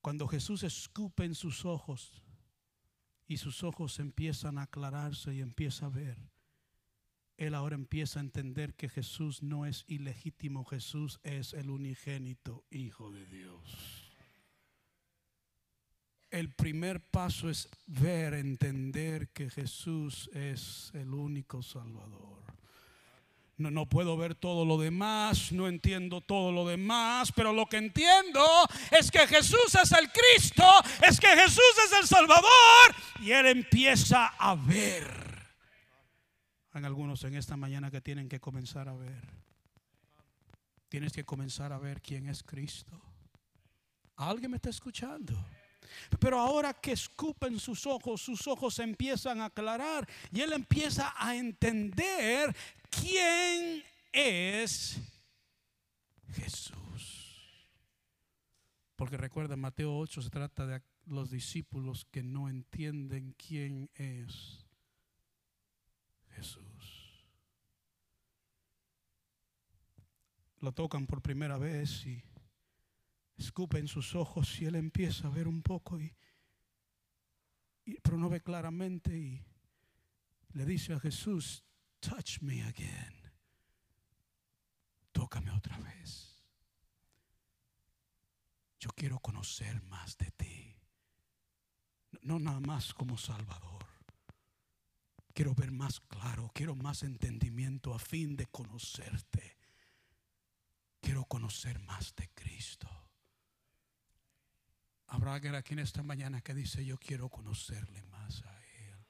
Cuando 0.00 0.28
Jesús 0.28 0.62
escupe 0.62 1.24
en 1.24 1.34
sus 1.34 1.64
ojos 1.64 2.22
y 3.26 3.38
sus 3.38 3.64
ojos 3.64 3.98
empiezan 3.98 4.56
a 4.56 4.62
aclararse 4.62 5.34
y 5.34 5.40
empieza 5.40 5.86
a 5.86 5.90
ver, 5.90 6.16
él 7.36 7.54
ahora 7.54 7.74
empieza 7.74 8.20
a 8.20 8.22
entender 8.22 8.74
que 8.74 8.88
Jesús 8.88 9.42
no 9.42 9.66
es 9.66 9.84
ilegítimo, 9.88 10.64
Jesús 10.64 11.18
es 11.22 11.54
el 11.54 11.70
unigénito 11.70 12.64
Hijo 12.70 13.10
de 13.10 13.26
Dios 13.26 13.99
el 16.30 16.50
primer 16.50 17.00
paso 17.00 17.50
es 17.50 17.68
ver, 17.86 18.34
entender 18.34 19.28
que 19.28 19.50
Jesús 19.50 20.30
es 20.32 20.90
el 20.94 21.12
único 21.12 21.62
Salvador. 21.62 22.40
No, 23.56 23.70
no, 23.70 23.86
puedo 23.86 24.16
ver 24.16 24.34
todo 24.34 24.64
lo 24.64 24.78
demás, 24.78 25.52
no 25.52 25.68
entiendo 25.68 26.22
todo 26.22 26.50
lo 26.50 26.66
demás, 26.66 27.30
pero 27.32 27.52
lo 27.52 27.66
que 27.66 27.76
entiendo 27.76 28.42
es 28.90 29.10
que 29.10 29.26
Jesús 29.26 29.74
es 29.74 29.92
el 29.92 30.10
Cristo, 30.10 30.64
es 31.06 31.20
que 31.20 31.28
Jesús 31.28 31.74
es 31.86 32.00
el 32.00 32.06
Salvador 32.06 32.94
y 33.20 33.32
Él 33.32 33.46
empieza 33.46 34.28
a 34.28 34.54
ver. 34.54 35.06
Hay 36.72 36.84
algunos 36.84 37.22
en 37.24 37.34
esta 37.34 37.56
mañana 37.56 37.90
que 37.90 38.00
tienen 38.00 38.28
que 38.28 38.40
comenzar 38.40 38.88
a 38.88 38.94
ver. 38.94 39.28
Tienes 40.88 41.12
que 41.12 41.24
comenzar 41.24 41.72
a 41.72 41.78
ver 41.78 42.00
quién 42.00 42.28
es 42.28 42.42
Cristo. 42.42 42.98
¿Alguien 44.16 44.52
me 44.52 44.56
está 44.56 44.70
escuchando? 44.70 45.34
Pero 46.18 46.38
ahora 46.38 46.74
que 46.74 46.92
escupen 46.92 47.58
sus 47.58 47.86
ojos, 47.86 48.20
sus 48.20 48.46
ojos 48.46 48.78
empiezan 48.78 49.40
a 49.40 49.46
aclarar 49.46 50.08
y 50.32 50.40
él 50.40 50.52
empieza 50.52 51.14
a 51.16 51.36
entender 51.36 52.54
quién 52.90 53.82
es 54.12 54.98
Jesús. 56.32 56.76
Porque 58.96 59.16
recuerda, 59.16 59.56
Mateo 59.56 59.96
8 59.96 60.22
se 60.22 60.30
trata 60.30 60.66
de 60.66 60.82
los 61.06 61.30
discípulos 61.30 62.06
que 62.10 62.22
no 62.22 62.48
entienden 62.48 63.34
quién 63.38 63.90
es 63.94 64.64
Jesús. 66.34 66.64
Lo 70.60 70.72
tocan 70.72 71.06
por 71.06 71.22
primera 71.22 71.56
vez 71.56 72.04
y 72.06 72.22
escupe 73.40 73.78
en 73.78 73.88
sus 73.88 74.14
ojos 74.14 74.60
y 74.60 74.66
él 74.66 74.74
empieza 74.76 75.26
a 75.26 75.30
ver 75.30 75.48
un 75.48 75.62
poco 75.62 75.98
y, 75.98 76.14
pero 78.02 78.18
no 78.18 78.28
ve 78.28 78.42
claramente 78.42 79.16
y 79.16 79.42
le 80.52 80.64
dice 80.64 80.92
a 80.92 81.00
Jesús, 81.00 81.64
touch 82.00 82.40
me 82.40 82.62
again. 82.62 83.14
Tócame 85.12 85.50
otra 85.50 85.78
vez. 85.78 86.44
Yo 88.78 88.90
quiero 88.90 89.18
conocer 89.18 89.82
más 89.84 90.16
de 90.16 90.30
ti. 90.32 90.76
No 92.22 92.38
nada 92.38 92.60
más 92.60 92.92
como 92.94 93.16
Salvador. 93.16 93.86
Quiero 95.32 95.54
ver 95.54 95.70
más 95.70 96.00
claro, 96.00 96.50
quiero 96.54 96.74
más 96.74 97.02
entendimiento 97.02 97.94
a 97.94 97.98
fin 97.98 98.36
de 98.36 98.46
conocerte. 98.46 99.56
Quiero 101.00 101.24
conocer 101.24 101.78
más 101.80 102.14
de 102.14 102.28
Cristo. 102.34 103.09
Habrá 105.10 105.34
alguien 105.34 105.56
aquí 105.56 105.72
en 105.72 105.80
esta 105.80 106.04
mañana 106.04 106.40
que 106.40 106.54
dice, 106.54 106.84
yo 106.84 106.96
quiero 106.96 107.28
conocerle 107.28 108.00
más 108.04 108.44
a 108.44 108.64
Él. 108.64 109.04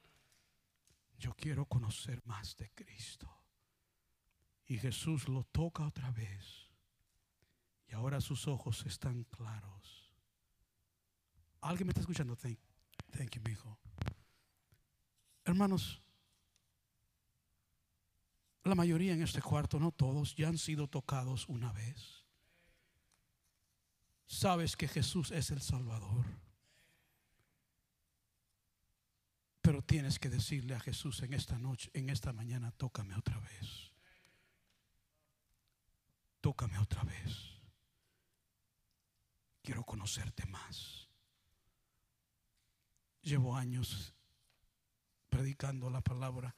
Yo 1.19 1.35
quiero 1.35 1.67
conocer 1.67 2.19
más 2.25 2.57
de 2.57 2.71
Cristo. 2.71 3.31
Y 4.65 4.79
Jesús 4.79 5.27
lo 5.27 5.43
toca 5.43 5.85
otra 5.85 6.09
vez. 6.09 6.71
Y 7.87 7.93
ahora 7.93 8.19
sus 8.19 8.47
ojos 8.47 8.83
están 8.87 9.25
claros. 9.25 10.11
¿Alguien 11.61 11.85
me 11.85 11.91
está 11.91 12.01
escuchando? 12.01 12.35
Thank, 12.35 12.57
thank 13.11 13.35
you, 13.35 13.41
mi 13.45 13.51
hijo. 13.51 13.77
Hermanos, 15.45 16.01
la 18.63 18.73
mayoría 18.73 19.13
en 19.13 19.21
este 19.21 19.41
cuarto, 19.41 19.79
no 19.79 19.91
todos, 19.91 20.35
ya 20.35 20.47
han 20.47 20.57
sido 20.57 20.87
tocados 20.87 21.47
una 21.47 21.71
vez 21.71 22.20
sabes 24.31 24.77
que 24.77 24.87
Jesús 24.87 25.31
es 25.31 25.51
el 25.51 25.61
Salvador. 25.61 26.25
Pero 29.61 29.81
tienes 29.83 30.19
que 30.19 30.29
decirle 30.29 30.73
a 30.73 30.79
Jesús 30.79 31.21
en 31.21 31.33
esta 31.33 31.59
noche, 31.59 31.91
en 31.93 32.09
esta 32.09 32.31
mañana, 32.31 32.71
tócame 32.71 33.13
otra 33.15 33.37
vez. 33.39 33.91
Tócame 36.39 36.79
otra 36.79 37.03
vez. 37.03 37.59
Quiero 39.61 39.83
conocerte 39.83 40.45
más. 40.47 41.09
Llevo 43.21 43.55
años 43.55 44.15
predicando 45.29 45.89
la 45.89 46.01
palabra. 46.01 46.55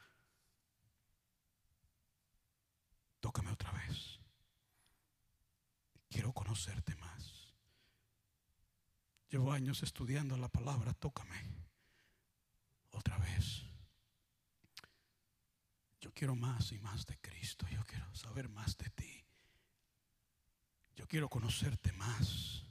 Tócame 3.19 3.51
otra 3.51 3.71
vez. 3.71 4.19
Quiero 6.07 6.31
conocerte 6.31 6.95
más. 6.95 7.42
Llevo 9.33 9.51
años 9.51 9.81
estudiando 9.81 10.37
la 10.37 10.47
palabra, 10.47 10.93
tócame 10.93 11.43
otra 12.91 13.17
vez. 13.17 13.63
Yo 15.99 16.13
quiero 16.13 16.35
más 16.35 16.71
y 16.71 16.77
más 16.77 17.07
de 17.07 17.17
Cristo, 17.17 17.65
yo 17.67 17.83
quiero 17.83 18.13
saber 18.13 18.47
más 18.47 18.77
de 18.77 18.91
ti. 18.91 19.25
Yo 20.95 21.07
quiero 21.07 21.29
conocerte 21.29 21.91
más. 21.93 22.63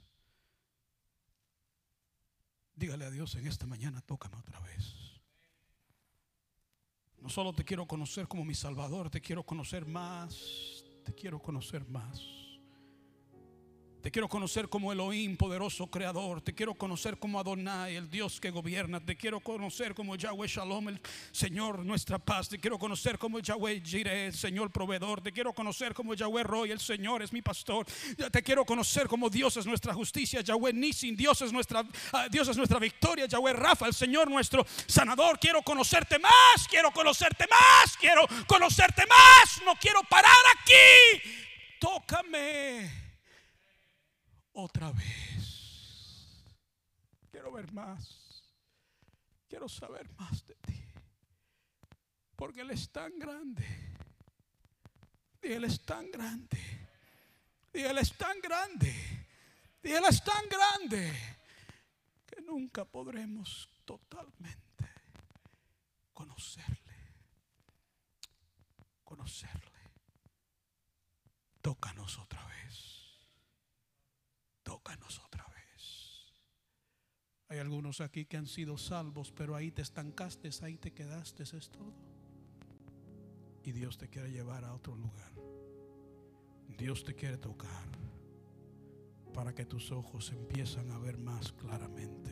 Dígale 2.75 3.03
a 3.07 3.11
Dios 3.11 3.35
en 3.35 3.45
esta 3.45 3.65
mañana, 3.65 3.99
tócame 3.99 4.37
otra 4.37 4.61
vez. 4.61 5.19
No 7.17 7.27
solo 7.27 7.51
te 7.51 7.65
quiero 7.65 7.85
conocer 7.85 8.29
como 8.29 8.45
mi 8.45 8.55
Salvador, 8.55 9.09
te 9.09 9.19
quiero 9.19 9.43
conocer 9.43 9.85
más, 9.85 10.81
te 11.03 11.13
quiero 11.13 11.41
conocer 11.41 11.85
más. 11.89 12.42
Te 14.03 14.11
quiero 14.11 14.27
conocer 14.27 14.67
como 14.67 14.91
Elohim, 14.91 15.37
poderoso 15.37 15.87
creador. 15.87 16.41
Te 16.41 16.53
quiero 16.53 16.73
conocer 16.73 17.17
como 17.17 17.39
Adonai, 17.39 17.95
el 17.95 18.11
Dios 18.11 18.41
que 18.41 18.49
gobierna. 18.49 18.99
Te 18.99 19.15
quiero 19.15 19.39
conocer 19.39 19.95
como 19.95 20.17
Yahweh 20.17 20.49
Shalom, 20.49 20.89
el 20.89 21.01
Señor 21.31 21.85
nuestra 21.85 22.19
paz. 22.19 22.49
Te 22.49 22.59
quiero 22.59 22.77
conocer 22.77 23.17
como 23.17 23.39
Yahweh 23.39 23.79
Jireh, 23.79 24.25
el 24.25 24.33
Señor 24.33 24.71
proveedor. 24.71 25.21
Te 25.21 25.31
quiero 25.31 25.53
conocer 25.53 25.93
como 25.93 26.15
Yahweh 26.15 26.43
Roy, 26.43 26.71
el 26.71 26.81
Señor 26.81 27.21
es 27.21 27.31
mi 27.31 27.41
pastor. 27.41 27.85
Te 28.29 28.43
quiero 28.43 28.65
conocer 28.65 29.07
como 29.07 29.29
Dios 29.29 29.55
es 29.55 29.65
nuestra 29.65 29.93
justicia. 29.93 30.41
Yahweh 30.41 30.73
Nisin, 30.73 31.15
Dios 31.15 31.41
es 31.41 31.53
nuestra, 31.53 31.87
ah, 32.11 32.27
Dios 32.29 32.49
es 32.49 32.57
nuestra 32.57 32.79
victoria. 32.79 33.25
Yahweh 33.25 33.53
Rafa, 33.53 33.87
el 33.87 33.93
Señor 33.93 34.29
nuestro 34.29 34.65
sanador. 34.85 35.39
Quiero 35.39 35.61
conocerte 35.61 36.19
más, 36.19 36.67
quiero 36.69 36.91
conocerte 36.91 37.47
más, 37.49 37.95
quiero 37.95 38.27
conocerte 38.47 39.05
más. 39.07 39.61
No 39.63 39.75
quiero 39.79 40.01
parar 40.09 40.33
aquí. 40.59 41.21
Tócame 41.79 43.02
otra 44.53 44.91
vez. 44.91 46.43
Quiero 47.31 47.51
ver 47.51 47.71
más. 47.71 48.53
Quiero 49.47 49.67
saber 49.67 50.09
más 50.17 50.45
de 50.45 50.55
ti. 50.55 50.85
Porque 52.35 52.61
Él 52.61 52.71
es 52.71 52.91
tan 52.91 53.17
grande. 53.19 53.65
Y 55.41 55.47
Él 55.47 55.63
es 55.65 55.83
tan 55.85 56.09
grande. 56.11 56.59
Y 57.73 57.81
Él 57.81 57.97
es 57.97 58.15
tan 58.17 58.39
grande. 58.39 58.93
Y 59.83 59.91
Él 59.91 60.03
es 60.07 60.23
tan 60.23 60.47
grande. 60.47 61.11
Que 62.25 62.41
nunca 62.41 62.85
podremos 62.85 63.69
totalmente 63.85 64.89
conocerle. 66.13 66.93
Conocerle. 69.03 69.71
Tócanos 71.61 72.17
otra 72.19 72.43
vez 72.45 73.02
tócanos 74.73 75.19
otra 75.19 75.45
vez. 75.49 76.33
Hay 77.47 77.59
algunos 77.59 78.01
aquí 78.01 78.25
que 78.25 78.37
han 78.37 78.47
sido 78.47 78.75
salvos, 78.75 79.31
pero 79.31 79.55
ahí 79.55 79.71
te 79.71 79.83
estancaste, 79.83 80.49
ahí 80.63 80.77
te 80.77 80.91
quedaste, 80.91 81.43
es 81.43 81.69
todo. 81.69 81.93
Y 83.63 83.71
Dios 83.71 83.99
te 83.99 84.09
quiere 84.09 84.31
llevar 84.31 84.65
a 84.65 84.73
otro 84.73 84.95
lugar. 84.95 85.31
Dios 86.75 87.03
te 87.03 87.13
quiere 87.13 87.37
tocar 87.37 87.87
para 89.31 89.53
que 89.53 89.65
tus 89.65 89.91
ojos 89.91 90.31
empiezan 90.31 90.89
a 90.89 90.97
ver 90.97 91.19
más 91.19 91.51
claramente 91.51 92.31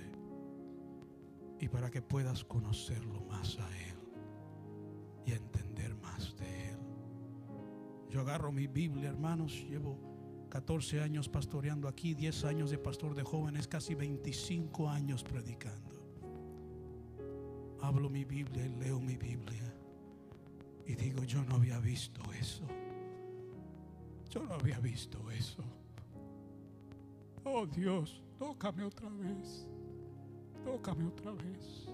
y 1.59 1.69
para 1.69 1.91
que 1.91 2.01
puedas 2.01 2.43
conocerlo 2.43 3.21
más 3.21 3.59
a 3.59 3.69
Él 3.87 3.99
y 5.27 5.33
entender 5.33 5.93
más 5.93 6.35
de 6.37 6.71
Él. 6.71 6.79
Yo 8.09 8.21
agarro 8.21 8.51
mi 8.51 8.65
Biblia, 8.65 9.09
hermanos, 9.09 9.63
llevo 9.69 10.10
14 10.51 10.99
años 10.99 11.29
pastoreando 11.29 11.87
aquí, 11.87 12.13
10 12.13 12.43
años 12.43 12.71
de 12.71 12.77
pastor 12.77 13.15
de 13.15 13.23
jóvenes, 13.23 13.69
casi 13.69 13.95
25 13.95 14.89
años 14.89 15.23
predicando. 15.23 15.95
Hablo 17.79 18.09
mi 18.09 18.25
Biblia 18.25 18.67
leo 18.77 18.99
mi 18.99 19.15
Biblia. 19.15 19.73
Y 20.85 20.95
digo, 20.95 21.23
yo 21.23 21.41
no 21.45 21.55
había 21.55 21.79
visto 21.79 22.21
eso. 22.33 22.67
Yo 24.29 24.43
no 24.43 24.55
había 24.55 24.77
visto 24.79 25.31
eso. 25.31 25.63
Oh 27.45 27.65
Dios, 27.65 28.21
tócame 28.37 28.83
otra 28.83 29.09
vez. 29.09 29.65
Tócame 30.65 31.05
otra 31.05 31.31
vez. 31.31 31.87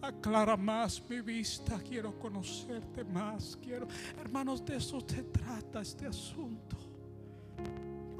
Aclara 0.00 0.56
más 0.56 1.02
mi 1.08 1.20
vista. 1.20 1.78
Quiero 1.80 2.18
conocerte 2.18 3.04
más. 3.04 3.58
Quiero, 3.62 3.86
hermanos, 4.18 4.64
de 4.64 4.76
eso 4.76 5.00
se 5.06 5.22
trata 5.24 5.82
este 5.82 6.06
asunto. 6.06 6.75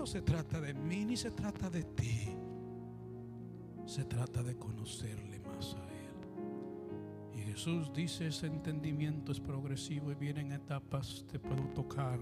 Se 0.06 0.22
trata 0.22 0.60
de 0.60 0.72
mí 0.72 1.04
ni 1.04 1.16
se 1.16 1.32
trata 1.32 1.68
de 1.68 1.82
ti. 1.82 2.28
Se 3.86 4.04
trata 4.04 4.40
de 4.40 4.56
conocerle 4.56 5.40
más 5.40 5.74
a 5.74 5.82
Él. 5.82 7.40
Y 7.40 7.42
Jesús 7.42 7.92
dice, 7.92 8.28
ese 8.28 8.46
entendimiento 8.46 9.32
es 9.32 9.40
progresivo 9.40 10.12
y 10.12 10.14
viene 10.14 10.42
en 10.42 10.52
etapas. 10.52 11.24
Te 11.28 11.40
puedo 11.40 11.64
tocar 11.74 12.20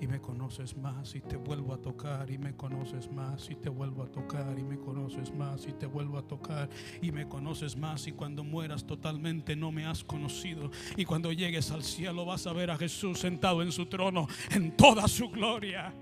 y 0.00 0.06
me 0.06 0.22
conoces 0.22 0.74
más 0.74 1.14
y 1.14 1.20
te 1.20 1.36
vuelvo 1.36 1.74
a 1.74 1.76
tocar 1.76 2.30
y 2.30 2.38
me 2.38 2.56
conoces 2.56 3.12
más 3.12 3.50
y 3.50 3.56
te 3.56 3.68
vuelvo 3.68 4.02
a 4.02 4.10
tocar 4.10 4.58
y 4.58 4.62
me 4.62 4.78
conoces 4.78 5.34
más 5.34 5.66
y 5.66 5.72
te 5.74 5.84
vuelvo 5.84 6.16
a 6.16 6.22
tocar 6.22 6.70
y 7.02 7.12
me 7.12 7.28
conoces 7.28 7.76
más 7.76 8.06
y 8.06 8.12
cuando 8.12 8.42
mueras 8.42 8.86
totalmente 8.86 9.54
no 9.54 9.70
me 9.70 9.84
has 9.84 10.02
conocido 10.02 10.70
y 10.96 11.04
cuando 11.04 11.30
llegues 11.30 11.70
al 11.70 11.82
cielo 11.82 12.24
vas 12.24 12.46
a 12.46 12.54
ver 12.54 12.70
a 12.70 12.78
Jesús 12.78 13.18
sentado 13.18 13.60
en 13.60 13.70
su 13.70 13.84
trono 13.84 14.26
en 14.50 14.74
toda 14.74 15.06
su 15.06 15.28
gloria 15.28 15.92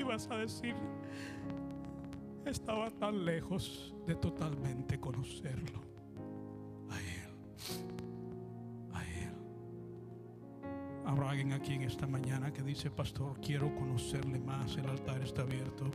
y 0.00 0.02
vas 0.02 0.28
a 0.30 0.36
decir 0.38 0.74
estaba 2.44 2.90
tan 2.90 3.24
lejos 3.24 3.94
de 4.06 4.14
totalmente 4.16 4.98
conocerlo 4.98 5.80
a 6.90 6.98
él 7.00 7.30
Habrá 11.10 11.30
alguien 11.30 11.52
aquí 11.52 11.72
en 11.72 11.82
esta 11.82 12.06
mañana 12.06 12.52
que 12.52 12.62
dice, 12.62 12.88
pastor, 12.88 13.40
quiero 13.40 13.74
conocerle 13.74 14.38
más. 14.38 14.76
El 14.76 14.88
altar 14.88 15.20
está 15.22 15.42
abierto. 15.42 15.90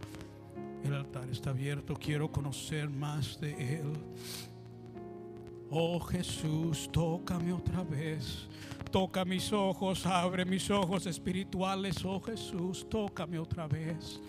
El 0.83 0.93
altar 0.93 1.29
está 1.29 1.51
abierto. 1.51 1.93
Quiero 1.93 2.29
conocer 2.29 2.89
más 2.89 3.39
de 3.39 3.79
Él. 3.79 3.93
Oh 5.69 6.01
Jesús, 6.01 6.89
tócame 6.91 7.53
otra 7.53 7.85
vez. 7.85 8.49
Toca 8.95 9.25
mis 9.25 9.51
ojos, 9.51 10.05
abre 10.05 10.45
mis 10.45 10.71
ojos 10.71 11.05
espirituales. 11.05 12.05
Oh 12.05 12.21
Jesús, 12.21 12.87
tócame 12.89 13.37
otra 13.37 13.67
vez. 13.67 14.21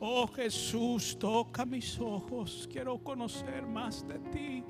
Oh 0.00 0.26
Jesús, 0.26 1.18
toca 1.18 1.66
mis 1.66 2.00
ojos. 2.00 2.66
Quiero 2.72 2.96
conocer 2.96 3.66
más 3.66 4.08
de 4.08 4.18
ti. 4.30 4.64